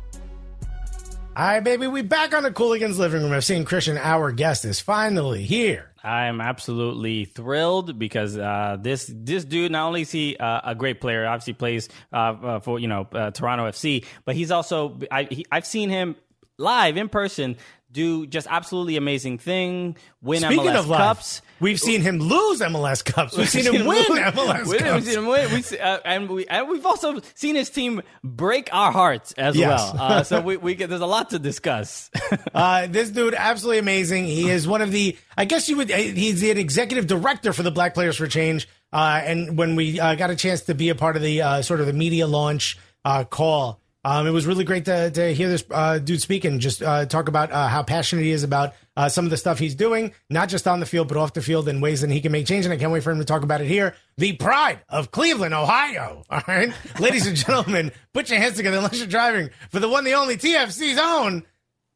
[1.35, 3.33] All right, baby, we back on the Cooligans living room.
[3.33, 5.91] I've seen Christian, our guest, is finally here.
[6.05, 10.75] I am absolutely thrilled because uh, this this dude not only is he uh, a
[10.75, 14.99] great player, obviously plays uh, uh, for you know uh, Toronto FC, but he's also
[15.11, 16.17] I, he, I've seen him
[16.59, 17.57] live in person
[17.91, 21.41] do just absolutely amazing thing, win Speaking MLS cups.
[21.63, 23.35] We've seen him lose MLS cups.
[23.37, 24.93] We've seen him win MLS We- cups.
[24.93, 25.51] We've seen him win.
[25.71, 29.81] We, uh, and we and we've also seen his team break our hearts as Yes.
[29.95, 30.03] well.
[30.03, 32.11] Uh, so we, we get, there's a lot to discuss.
[32.55, 34.25] Uh, this dude, absolutely amazing.
[34.27, 37.71] He is one of the, I guess you would, he's an executive director for the
[37.71, 38.69] Black Players for Change.
[38.93, 41.63] Uh, and when we uh, got a chance to be a part of the uh,
[41.63, 45.49] sort of the media launch uh, call, um, it was really great to, to hear
[45.49, 48.75] this uh, dude speak and just uh, talk about uh, how passionate he is about
[48.97, 51.43] uh, some of the stuff he's doing, not just on the field, but off the
[51.43, 52.65] field in ways that he can make change.
[52.65, 53.95] And I can't wait for him to talk about it here.
[54.19, 56.25] The pride of Cleveland, Ohio.
[56.31, 56.73] All right.
[56.99, 60.37] Ladies and gentlemen, put your hands together unless you're driving for the one, the only
[60.37, 61.45] TFC's own.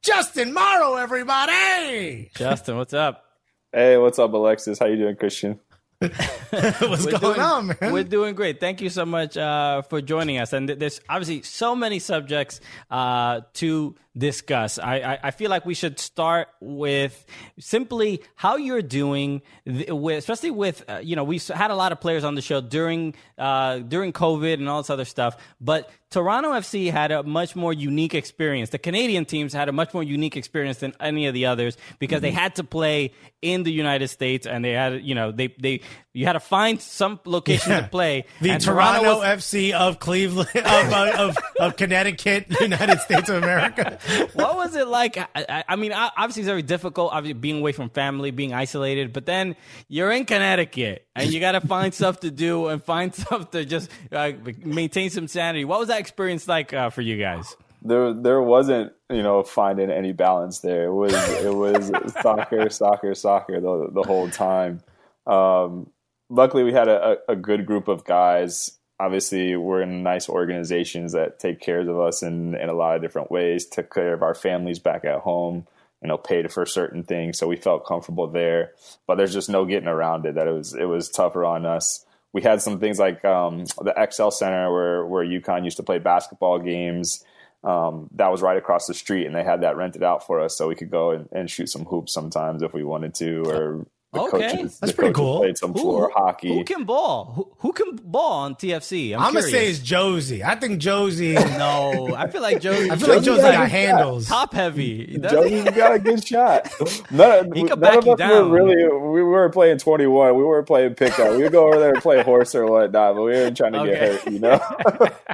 [0.03, 2.31] Justin Morrow, everybody.
[2.37, 3.25] Justin, what's up?
[3.73, 4.79] Hey, what's up, Alexis?
[4.79, 5.59] How you doing, Christian?
[6.01, 7.93] What's We're going doing- on, man?
[7.93, 8.61] We're doing great.
[8.61, 10.53] Thank you so much uh, for joining us.
[10.53, 14.79] And th- there's obviously so many subjects uh, to discuss.
[14.79, 17.25] I, I, I feel like we should start with
[17.59, 21.93] simply how you're doing, th- with, especially with uh, you know we've had a lot
[21.93, 25.91] of players on the show during uh, during COVID and all this other stuff, but.
[26.09, 28.71] Toronto FC had a much more unique experience.
[28.71, 32.19] The Canadian teams had a much more unique experience than any of the others because
[32.19, 32.23] Mm-hmm.
[32.23, 35.81] they had to play in the United States and they had, you know, they they
[36.17, 38.25] you had to find some location to play.
[38.41, 43.43] the and Toronto, was- FC of Cleveland, of, uh, of, of Connecticut, United States of
[43.43, 43.99] America.
[44.33, 45.19] what was it like?
[45.19, 48.55] I, I, I mean, I- obviously it's very difficult, obviously being away from family, being
[48.55, 49.13] isolated.
[49.13, 49.57] But then
[49.89, 53.67] you're in Connecticut, and you got to find stuff to do and find stuff to
[53.67, 54.33] just uh,
[54.65, 55.67] maintain some sanity.
[55.67, 57.55] What was that experience like uh, for you guys?
[57.83, 60.85] There, there wasn't, you know, finding any balance there.
[60.85, 64.81] It was, it was soccer, soccer, soccer the the whole time.
[65.27, 65.91] Um,
[66.29, 68.79] luckily, we had a, a good group of guys.
[68.99, 73.03] Obviously, we're in nice organizations that take care of us in in a lot of
[73.03, 73.67] different ways.
[73.67, 75.67] Took care of our families back at home.
[76.03, 78.73] You know, paid for certain things, so we felt comfortable there.
[79.07, 80.35] But there's just no getting around it.
[80.35, 82.05] That it was it was tougher on us.
[82.33, 85.99] We had some things like um, the XL Center where where UConn used to play
[85.99, 87.25] basketball games.
[87.65, 90.57] Um, that was right across the street, and they had that rented out for us,
[90.57, 93.87] so we could go and, and shoot some hoops sometimes if we wanted to, or
[94.17, 94.51] the Okay.
[94.57, 95.39] coaches, That's the pretty coaches cool.
[95.41, 96.49] Played some floor hockey.
[96.55, 97.33] Who can ball?
[97.37, 99.15] Who, who can ball on TFC?
[99.15, 99.81] I'm, I'm gonna say curious.
[99.81, 100.43] it's Jozy.
[100.43, 101.35] I think Jozy.
[101.59, 102.15] no.
[102.15, 102.73] I feel like Joe.
[102.73, 104.27] I feel like Jozy got got a handles.
[104.29, 105.19] top heavy.
[105.19, 106.69] Doesn't Jozy's got a good shot.
[107.11, 108.51] None, He could back of you us down.
[108.51, 108.77] were really.
[108.85, 110.37] We weren't playing twenty one.
[110.37, 111.31] We weren't playing pickup.
[111.37, 113.81] We would go over there and play horse or whatnot, but we weren't trying to
[113.81, 113.91] Okay.
[113.93, 114.59] get hurt, you know.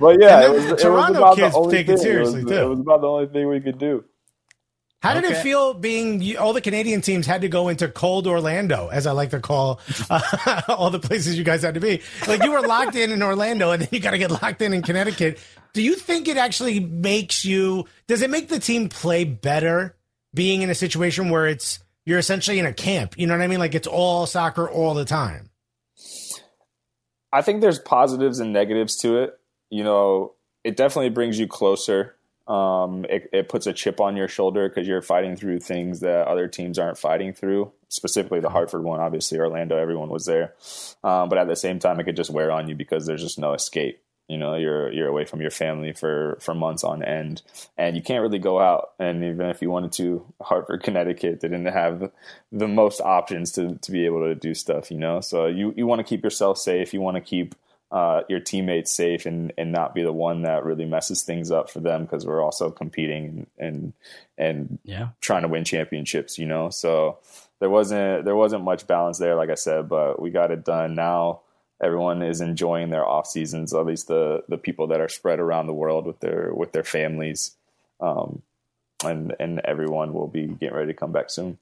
[0.00, 1.96] but yeah, it was, the it was about kids the only take it thing.
[1.98, 2.58] seriously, it was, too.
[2.60, 4.04] It was about the only thing we could do.
[5.00, 8.88] How did it feel being all the Canadian teams had to go into cold Orlando,
[8.88, 12.02] as I like to call uh, all the places you guys had to be?
[12.28, 14.74] Like you were locked in in Orlando, and then you got to get locked in
[14.74, 15.38] in Connecticut.
[15.72, 17.86] Do you think it actually makes you?
[18.08, 19.96] Does it make the team play better
[20.34, 23.14] being in a situation where it's you're essentially in a camp?
[23.16, 23.58] You know what I mean?
[23.58, 25.48] Like it's all soccer all the time.
[27.32, 29.38] I think there's positives and negatives to it.
[29.70, 32.16] You know, it definitely brings you closer.
[32.50, 36.26] Um, it, it puts a chip on your shoulder because you're fighting through things that
[36.26, 37.70] other teams aren't fighting through.
[37.88, 40.54] Specifically, the Hartford one, obviously Orlando, everyone was there.
[41.04, 43.38] Um, but at the same time, it could just wear on you because there's just
[43.38, 44.02] no escape.
[44.26, 47.42] You know, you're you're away from your family for for months on end,
[47.78, 48.90] and you can't really go out.
[48.98, 52.10] And even if you wanted to, Hartford, Connecticut didn't have
[52.50, 54.90] the most options to to be able to do stuff.
[54.90, 56.92] You know, so you you want to keep yourself safe.
[56.92, 57.54] You want to keep
[57.92, 61.68] uh, your teammates safe and and not be the one that really messes things up
[61.70, 63.92] for them because we're also competing and and
[64.38, 65.08] and Yeah.
[65.20, 66.70] trying to win championships, you know.
[66.70, 67.18] So
[67.58, 70.94] there wasn't there wasn't much balance there, like I said, but we got it done.
[70.94, 71.40] Now
[71.82, 75.66] everyone is enjoying their off seasons, at least the the people that are spread around
[75.66, 77.56] the world with their with their families,
[78.00, 78.42] um,
[79.04, 81.58] and and everyone will be getting ready to come back soon.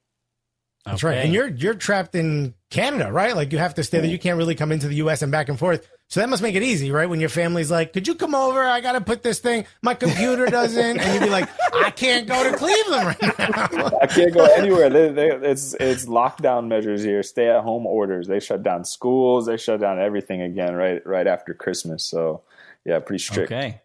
[0.85, 1.19] That's right.
[1.19, 3.35] And you're you're trapped in Canada, right?
[3.35, 4.11] Like you have to stay there.
[4.11, 5.89] You can't really come into the US and back and forth.
[6.09, 7.09] So that must make it easy, right?
[7.09, 8.65] When your family's like, "Could you come over?
[8.65, 9.67] I got to put this thing.
[9.83, 14.07] My computer doesn't." And you'd be like, "I can't go to Cleveland right now." I
[14.07, 14.89] can't go anywhere.
[14.89, 18.27] They, they, it's it's lockdown measures here, stay at home orders.
[18.27, 19.45] They shut down schools.
[19.45, 22.05] They shut down everything again right right after Christmas.
[22.05, 22.43] So
[22.87, 23.53] yeah, pretty strict.
[23.53, 23.83] Okay.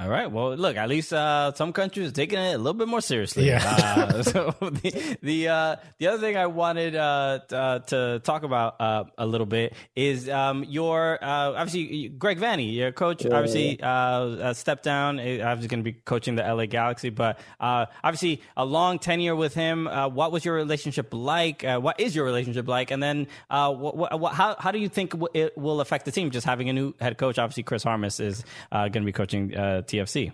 [0.00, 0.30] All right.
[0.30, 0.76] Well, look.
[0.76, 3.48] At least uh, some countries are taking it a little bit more seriously.
[3.48, 3.62] Yeah.
[3.64, 8.80] Uh, so the the uh, the other thing I wanted uh, uh, to talk about
[8.80, 13.86] uh, a little bit is um, your uh, obviously Greg Vanney, your coach, obviously uh,
[13.88, 15.18] uh, stepped down.
[15.18, 19.34] Uh, Obviously, going to be coaching the LA Galaxy, but uh, obviously a long tenure
[19.34, 19.88] with him.
[19.88, 21.64] Uh, what was your relationship like?
[21.64, 22.90] Uh, what is your relationship like?
[22.90, 26.12] And then, uh, what, what, what, how how do you think it will affect the
[26.12, 26.30] team?
[26.30, 27.38] Just having a new head coach.
[27.38, 30.32] Obviously, Chris Armas is uh, going to be coaching uh, TFC.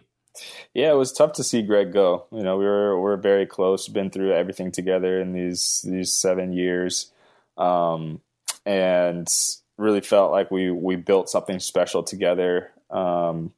[0.73, 2.27] Yeah, it was tough to see Greg go.
[2.33, 6.53] You know, we were we're very close, been through everything together in these these seven
[6.53, 7.12] years,
[7.57, 8.21] um,
[8.67, 9.29] and
[9.77, 12.73] really felt like we we built something special together.
[12.90, 13.53] Um,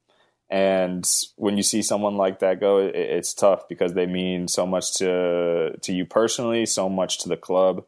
[0.49, 4.67] and when you see someone like that go, it, it's tough because they mean so
[4.67, 7.85] much to to you personally, so much to the club.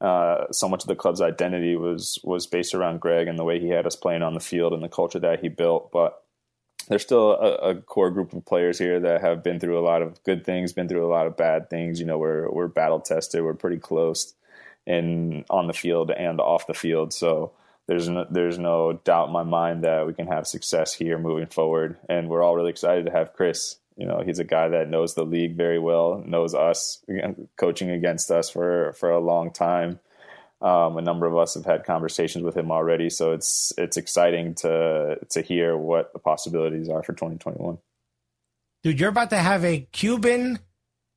[0.00, 3.60] Uh, so much of the club's identity was was based around Greg and the way
[3.60, 5.92] he had us playing on the field and the culture that he built.
[5.92, 6.22] But
[6.90, 10.02] there's still a, a core group of players here that have been through a lot
[10.02, 12.00] of good things, been through a lot of bad things.
[12.00, 14.34] You know, we're we're battle tested, we're pretty close,
[14.86, 17.14] in on the field and off the field.
[17.14, 17.52] So
[17.86, 21.46] there's no, there's no doubt in my mind that we can have success here moving
[21.46, 23.76] forward, and we're all really excited to have Chris.
[23.96, 27.04] You know, he's a guy that knows the league very well, knows us,
[27.56, 30.00] coaching against us for for a long time.
[30.62, 34.54] Um, a number of us have had conversations with him already, so it's it's exciting
[34.56, 37.78] to to hear what the possibilities are for 2021.
[38.82, 40.58] Dude, you're about to have a Cuban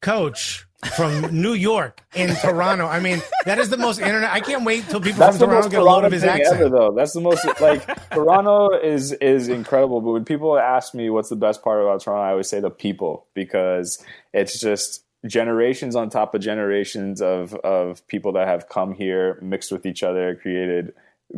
[0.01, 2.85] coach from New York in Toronto.
[2.87, 4.31] I mean, that is the most internet.
[4.31, 6.61] I can't wait till people That's from Toronto get a load of his accent.
[6.61, 6.93] ever, though.
[6.95, 10.01] That's the most like Toronto is is incredible.
[10.01, 12.69] But when people ask me what's the best part about Toronto, I always say the
[12.69, 14.03] people because
[14.33, 19.71] it's just generations on top of generations of of people that have come here, mixed
[19.71, 20.93] with each other, created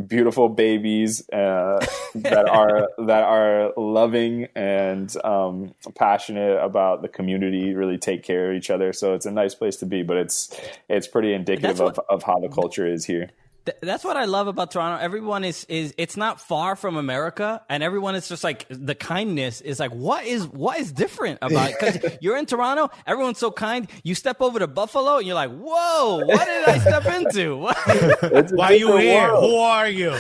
[0.08, 7.74] beautiful babies uh, that are that are loving and um, passionate about the community.
[7.74, 8.93] Really take care of each other.
[8.93, 10.04] So it's a nice place to be.
[10.04, 13.30] But it's it's pretty indicative That's of, of how the culture is here.
[13.65, 15.04] Th- That's what I love about Toronto.
[15.04, 19.62] Everyone is is it's not far from America, and everyone is just like the kindness
[19.62, 21.80] is like what is what is different about it?
[21.80, 23.88] Because you're in Toronto, everyone's so kind.
[24.04, 27.58] You step over to Buffalo, and you're like, whoa, what did I step into?
[27.65, 27.78] What?
[27.88, 29.32] It's a Why are you here?
[29.32, 29.43] world.
[29.43, 30.15] Who are you?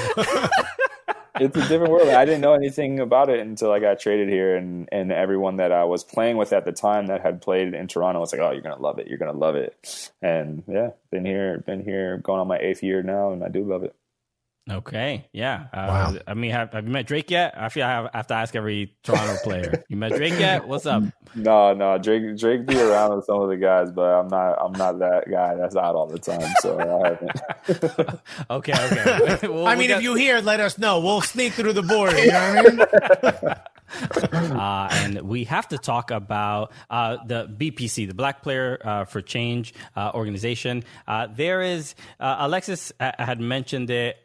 [1.39, 2.09] It's a different world.
[2.09, 5.71] I didn't know anything about it until I got traded here, and and everyone that
[5.71, 8.51] I was playing with at the time that had played in Toronto was like, "Oh,
[8.51, 9.07] you're gonna love it.
[9.07, 13.03] You're gonna love it." And yeah, been here, been here, going on my eighth year
[13.03, 13.95] now, and I do love it.
[14.69, 15.67] Okay, yeah.
[15.71, 16.17] Uh, Wow.
[16.25, 17.53] I mean, have, have you met Drake yet?
[17.55, 19.83] I feel I have, I have to ask every Toronto player.
[19.89, 20.67] You met Drake yet?
[20.67, 21.03] What's up?
[21.35, 24.71] No, no, Drake, Drake be around with some of the guys, but I'm not, I'm
[24.71, 28.19] not that guy that's out all the time, so I haven't.
[28.49, 29.47] Okay, okay.
[29.47, 30.99] Well, I mean, got- if you hear, let us know.
[30.99, 32.17] We'll sneak through the border.
[32.17, 33.55] You know what I mean?
[34.33, 39.21] uh, and we have to talk about uh, the BPC, the Black Player uh, for
[39.21, 40.83] Change uh, organization.
[41.07, 44.17] Uh, there is uh, Alexis had mentioned it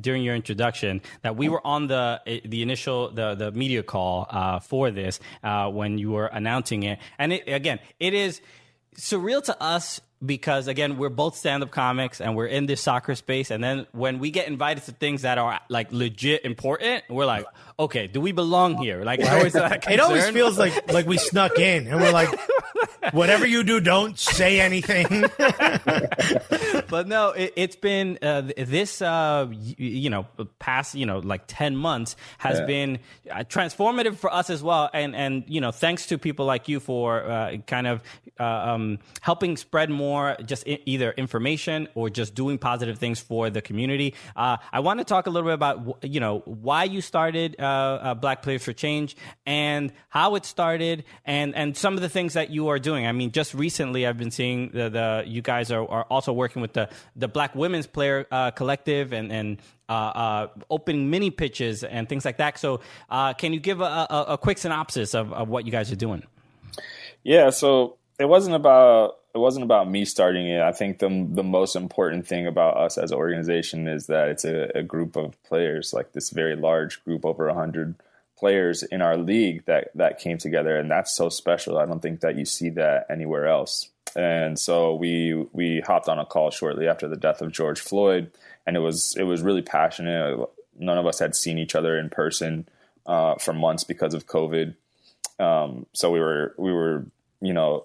[0.00, 4.90] during your introduction that we were on the the initial the the media call for
[4.90, 8.40] this when you were announcing it, and it, again, it is
[8.96, 13.50] surreal to us because again we're both stand-up comics and we're in this soccer space
[13.50, 17.46] and then when we get invited to things that are like legit important we're like
[17.78, 19.04] okay do we belong here?
[19.04, 22.28] Like always that It always feels like like we snuck in and we're like,
[23.12, 25.24] whatever you do, don't say anything.
[26.88, 30.26] but no, it, it's been uh, this uh, y- you know
[30.58, 32.66] past you know like ten months has Yeah.
[32.66, 32.98] been
[33.30, 36.80] uh, transformative for us as well, and and you know thanks to people like you
[36.80, 38.02] for uh, kind of
[38.38, 43.50] uh, um, helping spread more just I- either information or just doing positive things for
[43.50, 44.14] the community.
[44.36, 47.62] Uh, I want to talk a little bit about you know why you started uh,
[47.64, 52.34] uh, Black Players for Change and how it started, and and some of the things
[52.34, 52.89] that you are doing.
[52.94, 56.62] I mean, just recently I've been seeing the, the you guys are, are also working
[56.62, 59.58] with the the Black Women's Player uh, Collective and and.
[59.88, 62.56] Uh, uh, opening mini pitches and things like that.
[62.56, 65.90] So, uh, can you give a, a, a quick synopsis of, of what you guys
[65.90, 66.22] are doing?
[67.24, 70.60] Yeah, so it wasn't about it wasn't about me starting it.
[70.60, 74.44] I think the the most important thing about us as an organization is that it's
[74.44, 77.94] a, a group of players, like this very large group, over hundred
[78.40, 81.78] players in our league that that came together, and that's so special.
[81.78, 83.90] I don't think that you see that anywhere else.
[84.16, 88.32] And so we we hopped on a call shortly after the death of George Floyd,
[88.66, 90.48] and it was it was really passionate.
[90.78, 92.66] None of us had seen each other in person
[93.06, 94.74] uh, for months because of COVID.
[95.38, 97.06] Um, so we were we were
[97.40, 97.84] you know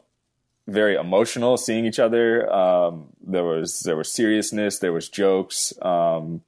[0.67, 2.51] very emotional seeing each other.
[2.51, 5.73] Um, there was there was seriousness, there was jokes.
[5.81, 6.41] Um,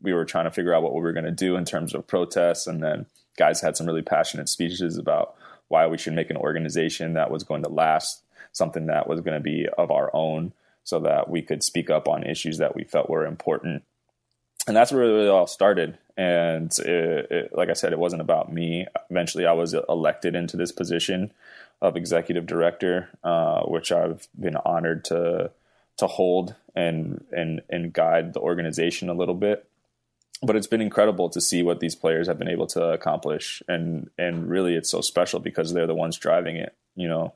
[0.00, 2.06] we were trying to figure out what we were going to do in terms of
[2.06, 3.06] protests, and then
[3.38, 5.34] guys had some really passionate speeches about
[5.68, 8.22] why we should make an organization that was going to last,
[8.52, 10.52] something that was going to be of our own,
[10.84, 13.82] so that we could speak up on issues that we felt were important.
[14.66, 15.98] And that's where it really all started.
[16.16, 18.86] And it, it, like I said, it wasn't about me.
[19.08, 21.32] Eventually, I was elected into this position
[21.80, 25.52] of executive director, uh, which I've been honored to
[25.98, 29.68] to hold and and and guide the organization a little bit.
[30.42, 34.08] But it's been incredible to see what these players have been able to accomplish, and
[34.16, 36.74] and really, it's so special because they're the ones driving it.
[36.94, 37.34] You know,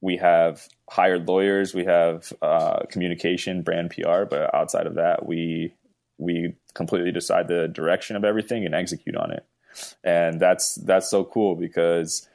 [0.00, 5.74] we have hired lawyers, we have uh, communication, brand PR, but outside of that, we
[6.18, 9.44] we completely decide the direction of everything and execute on it,
[10.02, 12.28] and that's that's so cool because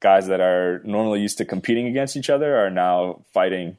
[0.00, 3.76] guys that are normally used to competing against each other are now fighting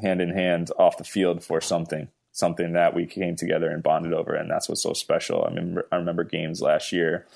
[0.00, 4.12] hand in hand off the field for something something that we came together and bonded
[4.12, 5.44] over and that's what's so special.
[5.44, 7.26] I remember i remember games last year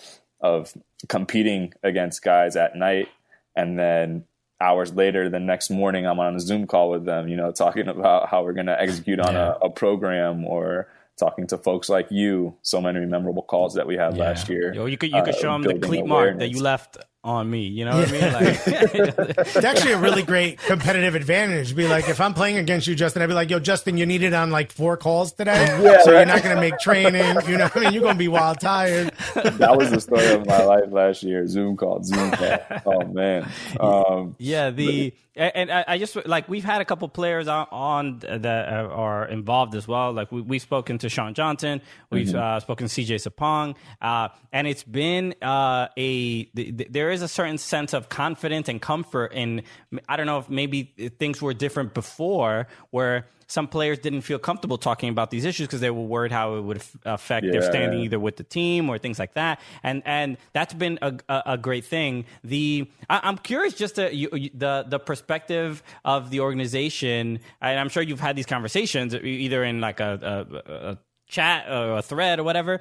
[0.40, 0.72] of
[1.08, 3.08] competing against guys at night
[3.56, 4.24] and then
[4.60, 7.88] hours later the next morning i'm on a zoom call with them you know talking
[7.88, 9.54] about how we're going to execute on Yeah.
[9.60, 12.56] a, a program or talking to folks like you.
[12.62, 15.38] So many memorable calls that we had last year Yo, you could you could uh,
[15.40, 17.62] show them the cleat mark that you left on me.
[17.62, 18.32] You know what I mean?
[18.32, 18.60] Like,
[19.56, 21.74] It's actually a really great competitive advantage.
[21.74, 24.34] Be like, if I'm playing against you, Justin, I'd be like, yo, Justin, you needed
[24.34, 25.66] on like four calls today.
[26.04, 27.24] so you're not going to make training.
[27.48, 27.92] You know what I mean?
[27.94, 29.12] You're going to be wild tired.
[29.34, 31.46] that was the story of my life last year.
[31.46, 32.58] Zoom call, Zoom call.
[32.86, 33.48] Oh man.
[33.80, 38.18] Um, Yeah, the and I, I just like we've had a couple players on, on
[38.20, 40.12] that are involved as well.
[40.12, 44.68] Like we, we've spoken to Sean Johnson, we've uh, spoken to CJ Sapong, uh, and
[44.68, 49.32] it's been uh, a th- th- there is a certain sense of confidence and comfort
[49.32, 49.62] in.
[50.08, 54.78] I don't know if maybe things were different before, where some players didn't feel comfortable
[54.78, 58.18] talking about these issues because they were worried how it would affect their standing either
[58.18, 59.60] with the team or things like that.
[59.82, 62.24] And and that's been a, a, a great thing.
[62.42, 67.40] The I, I'm curious just to, you, the the perspective of the organization.
[67.60, 71.98] And I'm sure you've had these conversations either in like a, a, a chat or
[71.98, 72.80] a thread or whatever.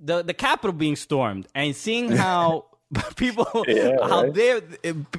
[0.00, 2.66] The the Capitol being stormed and seeing how.
[3.16, 4.34] People, Yeah, how right.
[4.34, 4.60] they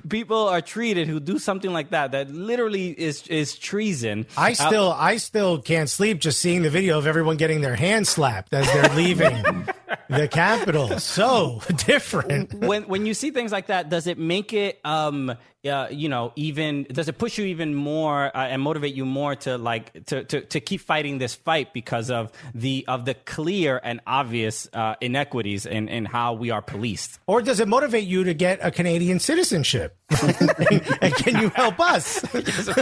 [0.10, 4.28] people are treated who do something like that that literally is is treason.
[4.38, 7.76] I Uh, still, I still can't sleep just seeing the video of everyone getting their
[7.76, 9.68] hands slapped as they're leaving
[10.10, 11.00] the Capitol.
[11.00, 12.54] So different.
[12.54, 15.34] when when you see things like that, does it make it um
[15.66, 19.36] uh, you know even does it push you even more uh, and motivate you more
[19.36, 23.80] to like to, to to keep fighting this fight because of the of the clear
[23.84, 27.20] and obvious uh, inequities in in how we are policed?
[27.28, 29.98] Or does it motivate you to get a Canadian citizenship?
[30.22, 32.20] and can you help us?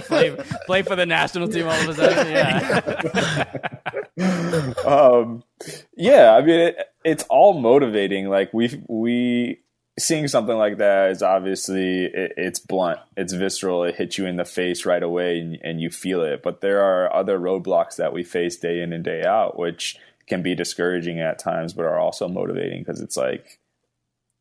[0.08, 2.28] play, play for the national team all of a sudden.
[4.18, 4.74] Yeah.
[4.86, 5.44] um,
[5.96, 8.30] yeah, I mean, it, it's all motivating.
[8.30, 9.62] Like we we
[10.00, 14.38] seeing something like that is obviously it, it's blunt, it's visceral, it hits you in
[14.38, 16.42] the face right away, and, and you feel it.
[16.44, 20.42] But there are other roadblocks that we face day in and day out, which can
[20.42, 23.60] be discouraging at times, but are also motivating because it's like.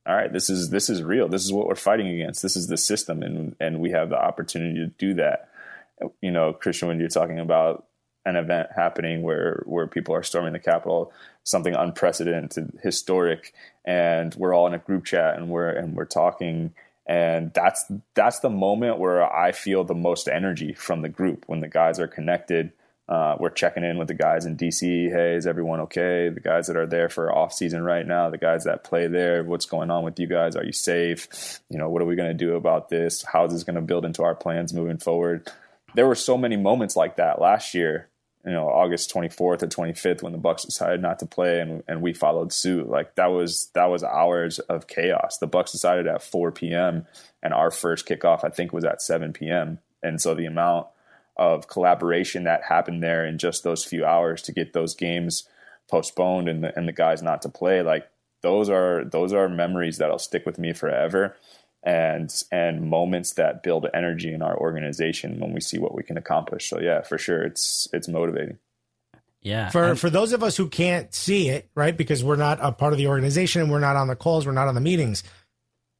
[0.06, 1.28] all right, this is this is real.
[1.28, 2.42] This is what we're fighting against.
[2.42, 5.50] This is the system, and and we have the opportunity to do that.
[6.22, 7.86] You know, Christian, when you're talking about
[8.30, 11.12] an event happening where where people are storming the Capitol,
[11.44, 13.52] something unprecedented, historic,
[13.84, 16.72] and we're all in a group chat and we're and we're talking,
[17.06, 21.60] and that's that's the moment where I feel the most energy from the group when
[21.60, 22.72] the guys are connected
[23.10, 25.10] uh, we're checking in with the guys in DC.
[25.10, 26.28] Hey, is everyone okay?
[26.28, 29.42] The guys that are there for off season right now, the guys that play there,
[29.42, 30.54] what's going on with you guys?
[30.54, 31.60] Are you safe?
[31.68, 33.24] You know, what are we going to do about this?
[33.24, 35.50] How is this going to build into our plans moving forward?
[35.96, 38.06] There were so many moments like that last year.
[38.44, 42.00] You know, August 24th or 25th when the Bucks decided not to play and, and
[42.00, 42.88] we followed suit.
[42.88, 45.38] Like that was that was hours of chaos.
[45.38, 47.06] The Bucks decided at 4 p.m.
[47.42, 49.78] and our first kickoff I think was at 7 p.m.
[50.02, 50.86] And so the amount
[51.36, 55.48] of collaboration that happened there in just those few hours to get those games
[55.88, 58.08] postponed and the, and the guys not to play like
[58.42, 61.36] those are those are memories that'll stick with me forever
[61.82, 66.18] and and moments that build energy in our organization when we see what we can
[66.18, 68.58] accomplish so yeah for sure it's it's motivating
[69.40, 72.70] yeah for for those of us who can't see it right because we're not a
[72.70, 75.22] part of the organization and we're not on the calls we're not on the meetings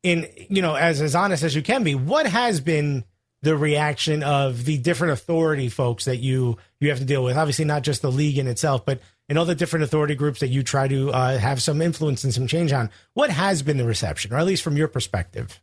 [0.02, 3.04] in you know as as honest as you can be what has been
[3.42, 7.36] the reaction of the different authority folks that you you have to deal with.
[7.36, 10.48] Obviously, not just the league in itself, but in all the different authority groups that
[10.48, 12.90] you try to uh, have some influence and some change on.
[13.14, 15.60] What has been the reception, or at least from your perspective?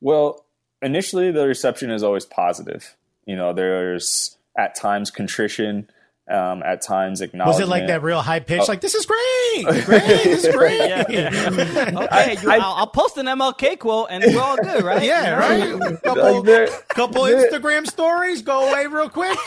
[0.00, 0.44] Well,
[0.82, 2.96] initially the reception is always positive.
[3.26, 5.88] You know, there's at times contrition
[6.30, 7.68] um, at times acknowledgement.
[7.68, 8.60] Was it like that real high pitch?
[8.62, 8.66] Oh.
[8.68, 10.78] Like this is great, great, this is great.
[10.78, 11.38] yeah, yeah.
[11.94, 15.02] okay, I, I, will post an MLK quote and we're all good, right?
[15.02, 16.02] Yeah, right.
[16.02, 19.38] Couple, like couple Instagram stories go away real quick.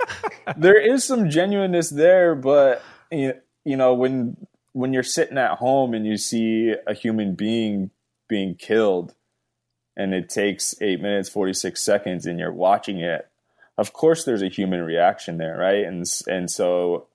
[0.56, 3.32] there is some genuineness there, but you
[3.64, 4.36] know when
[4.72, 7.90] when you're sitting at home and you see a human being
[8.28, 9.14] being killed,
[9.98, 13.28] and it takes eight minutes forty six seconds, and you're watching it
[13.78, 15.86] of course there's a human reaction there, right?
[15.86, 17.06] And and so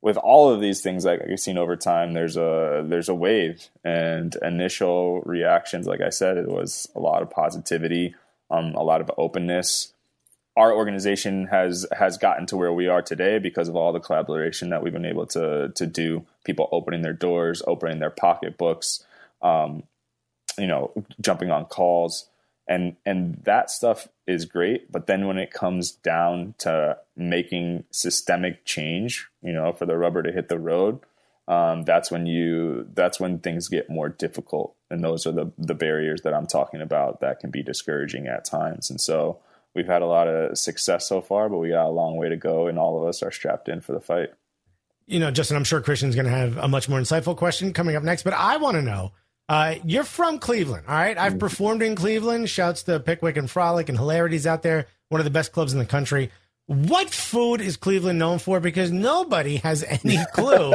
[0.00, 3.68] with all of these things like I've seen over time, there's a there's a wave
[3.84, 5.86] and initial reactions.
[5.86, 8.14] Like I said, it was a lot of positivity,
[8.50, 9.92] um, a lot of openness.
[10.56, 14.68] Our organization has has gotten to where we are today because of all the collaboration
[14.68, 16.24] that we've been able to to do.
[16.44, 19.04] People opening their doors, opening their pocketbooks,
[19.42, 19.82] um,
[20.58, 22.28] you know, jumping on calls.
[22.66, 24.90] And and that stuff is great.
[24.90, 30.22] But then when it comes down to making systemic change you know for the rubber
[30.22, 31.00] to hit the road
[31.46, 34.74] um, that's when you that's when things get more difficult.
[34.90, 38.44] And those are the the barriers that i'm talking about that can be discouraging at
[38.44, 38.90] times.
[38.90, 39.40] And so
[39.74, 42.36] we've had a lot of success so far but we got a long way to
[42.36, 44.30] go and all of us are strapped in for the fight.
[45.06, 47.94] You know justin i'm sure christian's going to have a much more insightful question coming
[47.94, 49.12] up next but i want to know
[49.48, 51.18] uh, you're from Cleveland, all right?
[51.18, 51.38] I've mm-hmm.
[51.40, 52.48] performed in Cleveland.
[52.48, 54.86] Shouts to Pickwick and Frolic and Hilarities out there.
[55.10, 56.30] One of the best clubs in the country.
[56.66, 58.58] What food is Cleveland known for?
[58.58, 60.72] Because nobody has any clue.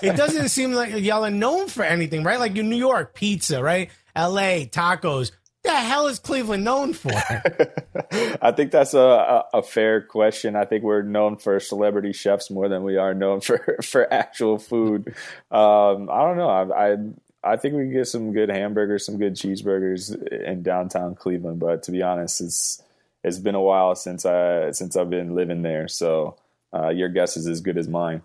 [0.00, 2.38] it doesn't seem like y'all are known for anything, right?
[2.38, 3.90] Like in New York, pizza, right?
[4.14, 4.66] L.A.
[4.66, 5.32] tacos.
[5.64, 7.12] The hell is Cleveland known for?
[8.42, 10.56] I think that's a, a, a, fair question.
[10.56, 14.58] I think we're known for celebrity chefs more than we are known for, for actual
[14.58, 15.14] food.
[15.52, 16.48] Um, I don't know.
[16.48, 16.96] I, I
[17.44, 21.58] I think we can get some good hamburgers, some good cheeseburgers in downtown Cleveland.
[21.58, 22.82] But to be honest, it's
[23.24, 25.88] it's been a while since I since I've been living there.
[25.88, 26.36] So
[26.72, 28.22] uh, your guess is as good as mine.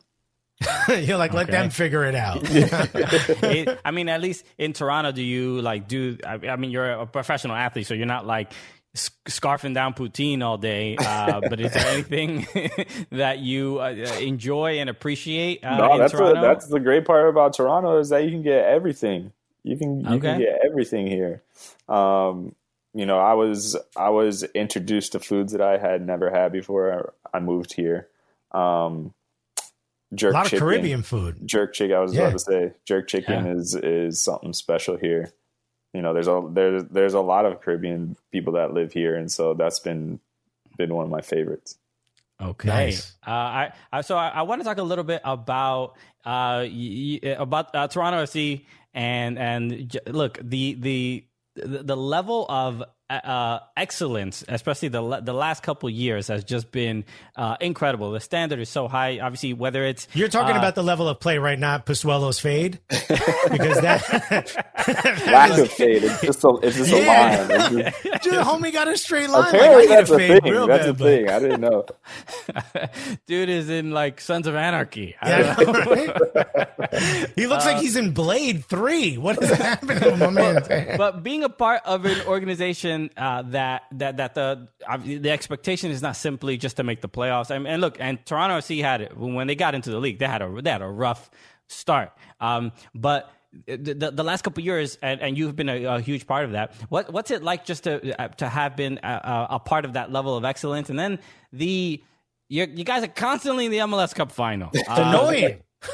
[0.90, 1.52] You're like, let okay.
[1.52, 2.40] them figure it out.
[2.44, 6.18] it, I mean, at least in Toronto, do you like do?
[6.26, 8.52] I, I mean, you're a professional athlete, so you're not like
[8.98, 10.98] scarfing down poutine all day.
[10.98, 12.48] Uh, but is there anything
[13.12, 13.90] that you uh,
[14.20, 15.64] enjoy and appreciate?
[15.64, 16.40] Uh, no, that's Toronto?
[16.40, 19.32] A, that's the great part about Toronto is that you can get everything.
[19.64, 20.20] You can you okay.
[20.20, 21.44] can get everything here.
[21.90, 22.56] Um,
[22.94, 27.14] you know, I was I was introduced to foods that I had never had before
[27.34, 28.08] I moved here.
[28.52, 29.14] Um,
[30.14, 31.46] jerk a lot chicken, of Caribbean food.
[31.46, 31.96] Jerk chicken.
[31.96, 32.22] I was yeah.
[32.22, 33.54] about to say jerk chicken yeah.
[33.54, 35.32] is is something special here
[35.94, 39.32] you know, there's a there's there's a lot of Caribbean people that live here, and
[39.32, 40.20] so that's been
[40.78, 41.78] been one of my favorites.
[42.40, 42.68] Okay.
[42.68, 43.16] Nice.
[43.26, 47.20] Uh, I, I, so I, I, want to talk a little bit about uh, y-
[47.24, 48.64] y- about uh, Toronto FC
[48.94, 51.26] and and j- look the the
[51.56, 57.06] the level of uh, excellence, especially the the last couple years, has just been
[57.36, 58.12] uh, incredible.
[58.12, 59.20] The standard is so high.
[59.20, 62.80] Obviously, whether it's you're talking uh, about the level of play right now, Pozuelo's fade,
[62.90, 64.04] because that
[65.28, 66.04] lack of fade.
[66.04, 66.98] It's just a, it's just Yeah.
[66.98, 67.52] a line.
[67.52, 69.56] It's just- Dude, homie got a straight line.
[69.56, 70.52] apparently, like, I that's need a a fade thing.
[70.52, 71.30] real That's bad, a but- thing.
[71.30, 71.86] I didn't know.
[73.28, 75.16] dude is in like Sons of Anarchy.
[75.22, 75.82] I Yeah, don't know.
[75.84, 77.30] know, right?
[77.36, 79.18] he looks like he's in Blade Three.
[79.18, 80.98] What is happening to my man?
[80.98, 85.92] but being a part of an organization uh, that that that the uh, the expectation
[85.92, 87.52] is not simply just to make the playoffs.
[87.52, 90.20] I mean, and look, and Toronto FC had it when they got into the league.
[90.20, 91.30] They had a they had a rough
[91.68, 93.32] start, um, but.
[93.66, 96.52] The, the, last couple of years, and, and you've been a, a huge part of
[96.52, 96.76] that.
[96.90, 100.12] What what's it like just to uh, to have been a, a part of that
[100.12, 101.18] level of excellence, and then
[101.54, 102.04] the
[102.50, 104.70] you you guys are constantly in the MLS Cup final.
[104.74, 105.44] It's Um, annoying.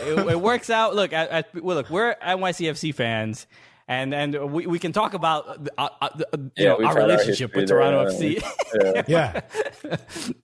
[0.02, 0.96] it, it works out.
[0.96, 3.48] Look, at, at, well, look, we're NYCFC fans,
[3.88, 6.98] and and we, we can talk about uh, uh, uh, you Yeah, know, our had
[6.98, 8.40] our relationship with there, Toronto yeah.
[8.40, 9.06] FC.
[9.08, 9.42] Yeah,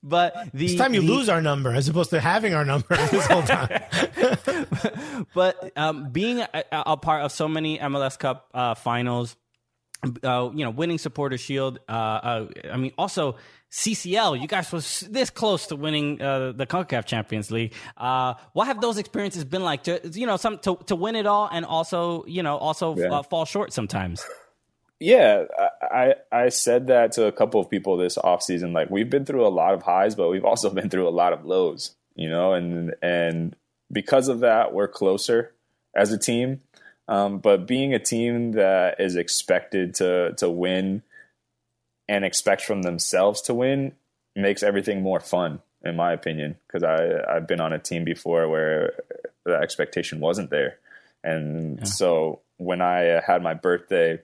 [0.02, 2.96] but the it's time you the- lose our number as opposed to having our number
[3.10, 3.82] this whole time.
[5.34, 9.36] but um, being a, a part of so many MLS Cup uh, finals,
[10.24, 11.78] uh, you know, winning Supporter Shield.
[11.88, 13.36] Uh, uh, I mean, also
[13.70, 14.40] CCL.
[14.40, 17.72] You guys was this close to winning uh, the Concacaf Champions League.
[17.96, 21.26] Uh, what have those experiences been like to you know some to, to win it
[21.26, 23.12] all and also you know also Yeah.
[23.12, 24.24] uh, fall short sometimes?
[24.98, 25.44] Yeah,
[25.82, 28.72] I I said that to a couple of people this offseason.
[28.74, 31.32] Like we've been through a lot of highs, but we've also been through a lot
[31.32, 33.56] of lows, you know, and and
[33.92, 35.52] because of that, we're closer
[35.94, 36.60] as a team.
[37.08, 41.02] Um, but being a team that is expected to to win
[42.10, 43.94] and expect from themselves to win
[44.34, 46.56] makes everything more fun, in my opinion.
[46.66, 48.94] Because I I've been on a team before where
[49.46, 50.78] the expectation wasn't there,
[51.22, 54.18] and so when I uh, had my birthday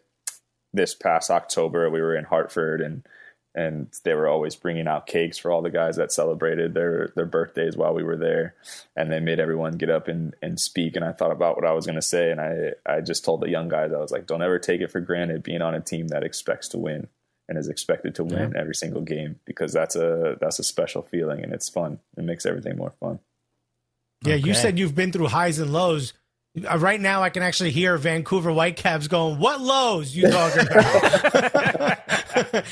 [0.75, 3.07] this past October, we were in Hartford and
[3.55, 7.25] and they were always bringing out cakes for all the guys that celebrated their their
[7.25, 8.57] birthdays while we were there,
[8.97, 10.97] and they made everyone get up and and speak.
[10.97, 13.43] And I thought about what I was going to say, and I I just told
[13.43, 15.81] the young guys I was like, don't ever take it for granted being on a
[15.81, 17.07] team that expects to win
[17.49, 21.43] and is expected to win every single game because that's a that's a special feeling
[21.45, 21.99] and it's fun.
[22.17, 23.19] It makes everything more fun.
[24.25, 26.13] Yeah, you said you've been through highs and lows.
[26.69, 31.99] Uh, Right now, I can actually hear Vancouver Whitecaps going, "What lows you talking about?"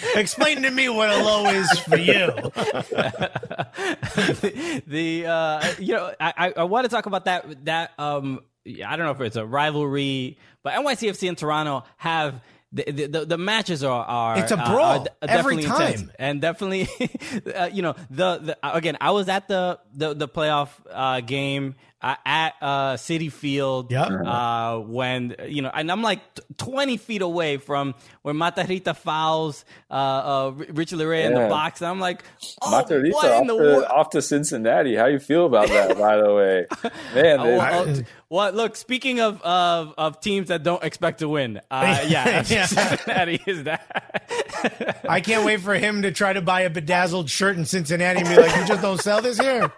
[0.17, 2.27] Explain to me what a low is for you.
[4.87, 8.97] the uh, you know I, I- I want to talk about that that um I
[8.97, 12.41] don't know if it's a rivalry, but NYCFC and Toronto have.
[12.75, 16.01] The, the, the, matches are, are It's a brawl are every definitely intense.
[16.01, 16.11] time.
[16.19, 16.89] and definitely
[17.55, 21.77] uh, you know the, the again I was at the the, the playoff uh, game
[22.05, 24.09] uh, at uh, Citi Field Yep.
[24.27, 29.65] uh, when you know and I'm like t- 20 feet away from where Matarrita fouls
[29.91, 32.23] uh, uh, Richie Laryea in the box and I'm like
[32.63, 34.95] oh, Matarrita what in off, the to, world off to Cincinnati.
[34.97, 36.67] How you feel about that, by the way?
[37.15, 38.75] Man, Oh, they- well, oh, well, look.
[38.77, 42.67] Speaking of, of of teams that don't expect to win, uh, yeah, Yeah.
[42.67, 45.01] Cincinnati is that.
[45.09, 48.29] I can't wait for him to try to buy a bedazzled shirt in Cincinnati and
[48.29, 49.71] be like, "You just don't sell this here."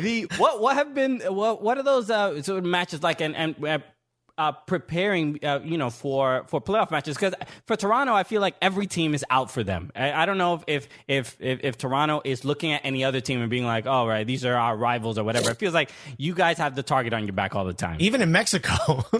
[0.00, 3.36] The what what have been what what are those uh, sort of matches like and
[3.36, 3.64] and.
[3.64, 3.78] Uh,
[4.36, 7.34] uh, preparing, uh, you know, for for playoff matches because
[7.66, 9.92] for Toronto, I feel like every team is out for them.
[9.94, 13.40] I, I don't know if, if if if Toronto is looking at any other team
[13.40, 15.50] and being like, "All right, these are our rivals" or whatever.
[15.50, 17.98] It feels like you guys have the target on your back all the time.
[18.00, 19.04] Even in Mexico,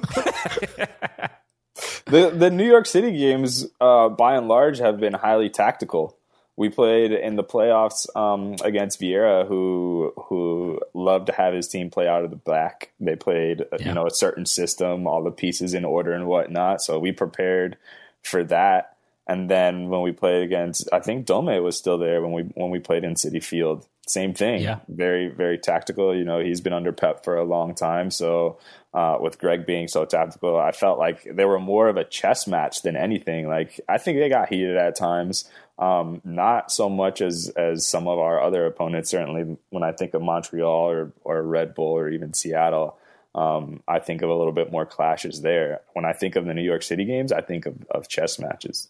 [2.07, 6.18] the the New York City games, uh, by and large, have been highly tactical.
[6.57, 11.90] We played in the playoffs um, against Vieira, who who loved to have his team
[11.90, 12.92] play out of the back.
[13.00, 13.88] They played, uh, Yeah.
[13.88, 16.80] you know, a certain system, all the pieces in order and whatnot.
[16.80, 17.76] So we prepared
[18.22, 18.96] for that.
[19.26, 22.70] And then when we played against, I think Dome was still there when we when
[22.70, 23.84] we played in Citi Field.
[24.07, 24.61] Same thing.
[24.62, 24.80] Yeah.
[24.86, 26.14] Very very tactical.
[26.14, 28.59] You know, he's been under Pep for a long time, so
[28.92, 32.46] uh, with Greg being so tactical, I felt like they were more of a chess
[32.46, 33.48] match than anything.
[33.48, 35.48] Like I think they got heated at times.
[35.76, 39.10] Um, not so much as as some of our other opponents.
[39.10, 42.96] Certainly, when I think of Montreal or or Red Bull or even Seattle,
[43.34, 45.80] um, I think of a little bit more clashes there.
[45.92, 48.88] When I think of the New York City games, I think of, of chess matches.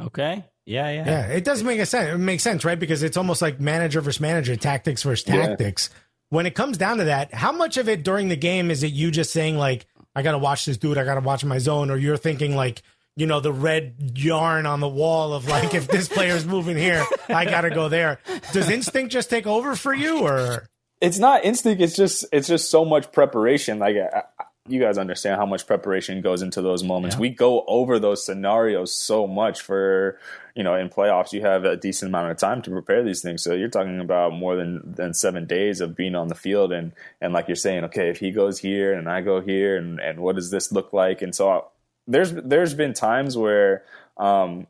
[0.00, 0.44] Okay.
[0.64, 1.04] Yeah, yeah.
[1.04, 2.14] yeah, it does make a sense.
[2.14, 2.78] It makes sense, right?
[2.78, 5.48] Because it's almost like manager versus manager, tactics versus Yeah.
[5.48, 5.90] tactics.
[6.30, 8.92] When it comes down to that, how much of it during the game is it
[8.92, 11.58] you just saying like, "I got to watch this dude, I got to watch my
[11.58, 12.82] zone," or you're thinking like,
[13.16, 17.04] you know, the red yarn on the wall of like, if this player's moving here,
[17.28, 18.18] I got to go there.
[18.52, 20.66] Does instinct just take over for you, or
[21.00, 21.82] It's not instinct.
[21.82, 23.78] It's just it's just so much preparation.
[23.78, 24.22] Like I,
[24.68, 27.16] you guys understand how much preparation goes into those moments.
[27.16, 27.20] Yeah.
[27.20, 30.18] We go over those scenarios so much for
[30.54, 31.32] you know in playoffs.
[31.32, 34.32] You have a decent amount of time to prepare these things, so you're talking about
[34.32, 37.84] more than than seven days of being on the field and and like you're saying,
[37.84, 40.92] okay, if he goes here and I go here, and and what does this look
[40.92, 41.22] like?
[41.22, 41.70] And so
[42.06, 43.84] there's there's been times where.
[44.16, 44.66] Um,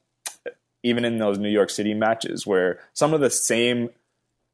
[0.83, 3.91] even in those New York City matches, where some of the same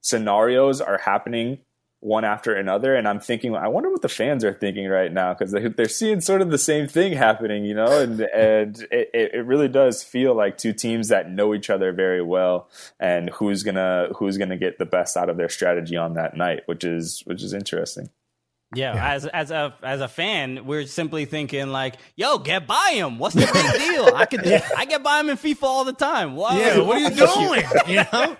[0.00, 1.58] scenarios are happening
[2.00, 5.34] one after another and i'm thinking i wonder what the fans are thinking right now
[5.34, 9.46] because they're seeing sort of the same thing happening you know and and it, it
[9.46, 12.68] really does feel like two teams that know each other very well
[13.00, 16.62] and who's gonna who's gonna get the best out of their strategy on that night
[16.66, 18.08] which is which is interesting
[18.74, 22.92] yeah, yeah, as as a as a fan, we're simply thinking like, "Yo, get by
[22.94, 23.18] him.
[23.18, 24.14] What's the big deal?
[24.14, 24.68] I could yeah.
[24.76, 26.34] I get by him in FIFA all the time.
[26.34, 27.62] Why, yeah, what are you doing?
[27.86, 28.36] you know.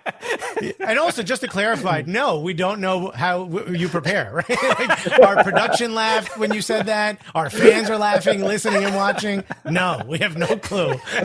[0.80, 4.26] And also, just to clarify, no, we don't know how you prepare.
[4.36, 4.48] Right?
[4.50, 7.20] Like, our production laughed when you said that.
[7.34, 9.44] Our fans are laughing, listening, and watching.
[9.64, 10.94] No, we have no clue.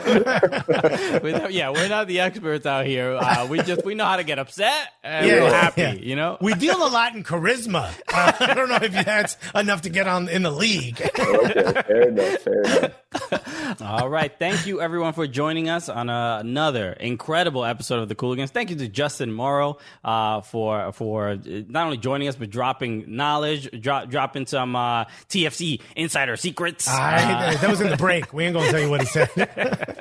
[1.49, 3.17] yeah, we're not the experts out here.
[3.19, 5.99] Uh, we just we know how to get upset and yeah, we're happy.
[6.03, 7.93] You know, we deal a lot in charisma.
[8.13, 11.01] Uh, I don't know if that's enough to get on in the league.
[11.01, 12.37] okay, fair enough.
[12.39, 13.00] Fair enough.
[13.81, 14.31] All right.
[14.37, 18.49] Thank you, everyone, for joining us on uh, another incredible episode of the Cooligans.
[18.49, 23.69] Thank you to Justin Morrow uh, for for not only joining us but dropping knowledge,
[23.81, 26.87] drop, dropping some uh, TFC insider secrets.
[26.87, 28.33] I, that was in the break.
[28.33, 29.29] We ain't gonna tell you what he said.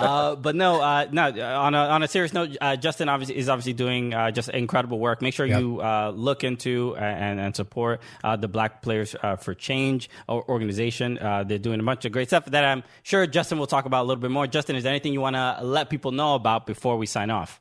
[0.00, 1.28] Uh, but no, uh, no.
[1.28, 5.20] On a on a serious note, uh, Justin obviously is obviously doing just incredible work.
[5.20, 5.60] Make sure yep.
[5.60, 5.82] you
[6.14, 11.18] look into and, and support uh, the Black Players uh, for Change organization.
[11.18, 14.02] Uh, they're doing a bunch of great stuff that I'm sure Justin will talk about
[14.02, 14.46] a little bit more.
[14.46, 17.60] Justin, is there anything you want to let people know about before we sign off?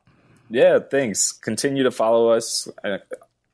[0.50, 1.32] Yeah, thanks.
[1.32, 2.68] Continue to follow us.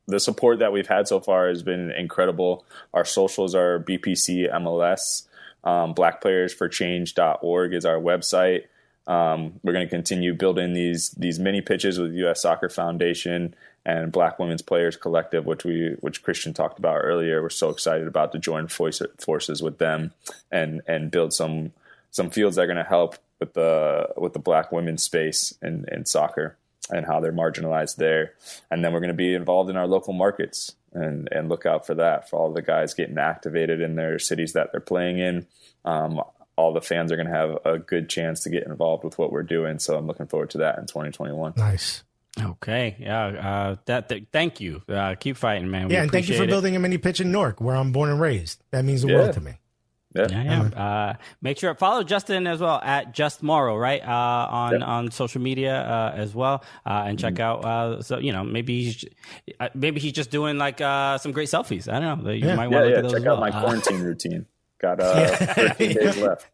[0.08, 2.66] The support that we've had so far has been incredible.
[2.94, 5.28] Our socials are BPC MLS.
[5.64, 8.66] Um, blackplayersforchange.org is our website.
[9.08, 12.42] Um, we're going to continue building these these mini pitches with U.S.
[12.42, 13.56] Soccer Foundation
[13.86, 17.42] and Black Women's Players Collective, which we which Christian talked about earlier.
[17.42, 20.14] We're so excited about to join forces with them
[20.52, 21.74] and and build some
[22.12, 25.86] some fields that are going to help with the with the Black women's space in,
[25.92, 26.58] in soccer
[26.90, 28.34] and how they're marginalized there.
[28.72, 31.86] And then we're going to be involved in our local markets and and look out
[31.86, 35.46] for that for all the guys getting activated in their cities that they're playing in.
[35.84, 36.22] Um,
[36.56, 39.32] all the fans are going to have a good chance to get involved with what
[39.32, 39.78] we're doing.
[39.78, 41.54] So I'm looking forward to that in 2021.
[41.58, 42.05] Nice.
[42.42, 42.98] Okay.
[43.00, 43.26] Yeah.
[43.28, 44.10] Uh, that.
[44.10, 44.82] Th- thank you.
[44.90, 45.88] Uh, keep fighting, man.
[45.88, 46.50] We yeah, and thank you for it.
[46.50, 48.62] building a mini pitch in Newark, where I'm born and raised.
[48.72, 49.16] That means the yeah.
[49.16, 49.54] world to me.
[50.16, 50.70] Yeah, yeah.
[50.70, 50.84] yeah.
[50.84, 54.02] Uh, make sure follow Justin as well at Just Morrow, right?
[54.02, 54.86] Uh, on yeah.
[54.86, 57.66] on social media uh, as well, uh, and check mm-hmm.
[57.66, 57.66] out.
[57.66, 59.06] Uh, so you know, maybe he's
[59.60, 61.92] uh, maybe he's just doing like some great selfies.
[61.92, 62.32] I don't know.
[62.32, 62.56] You yeah.
[62.56, 63.42] might want to check out well.
[63.42, 64.46] my quarantine routine.
[64.80, 66.48] Got uh, 13 days left.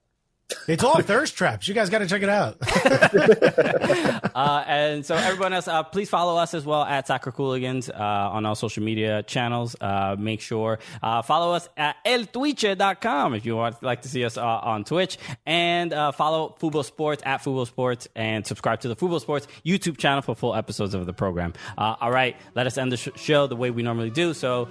[0.68, 1.68] It's all thirst traps.
[1.68, 2.58] You guys got to check it out.
[4.36, 7.94] uh, and so, everyone else, uh, please follow us as well at Soccer Cooligans uh,
[8.32, 9.76] on all social media channels.
[9.80, 14.38] Uh, make sure uh, follow us at eltwitche.com if you want like to see us
[14.38, 19.20] uh, on Twitch, and follow Fubo Sports at Fubo Sports, and subscribe to the Fubo
[19.20, 21.54] Sports YouTube channel for full episodes of the program.
[21.78, 24.34] all right, let us end the sh- show the way we normally do.
[24.34, 24.68] So,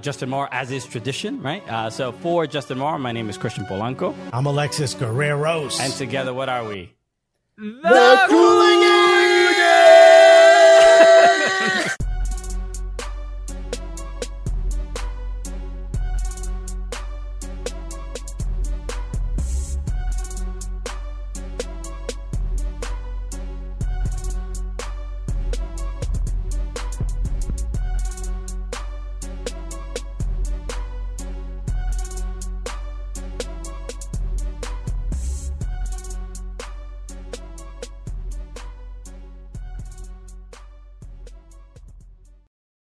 [0.00, 1.92] Justin Morrow, as is tradition, right?
[1.92, 4.14] so, for Justin Morrow, my name is Christian Polanco.
[4.32, 4.94] I'm Alexis.
[4.94, 5.80] Gar- Guerreros.
[5.80, 6.92] And together, what are we?
[7.56, 9.07] The, the Cooligans!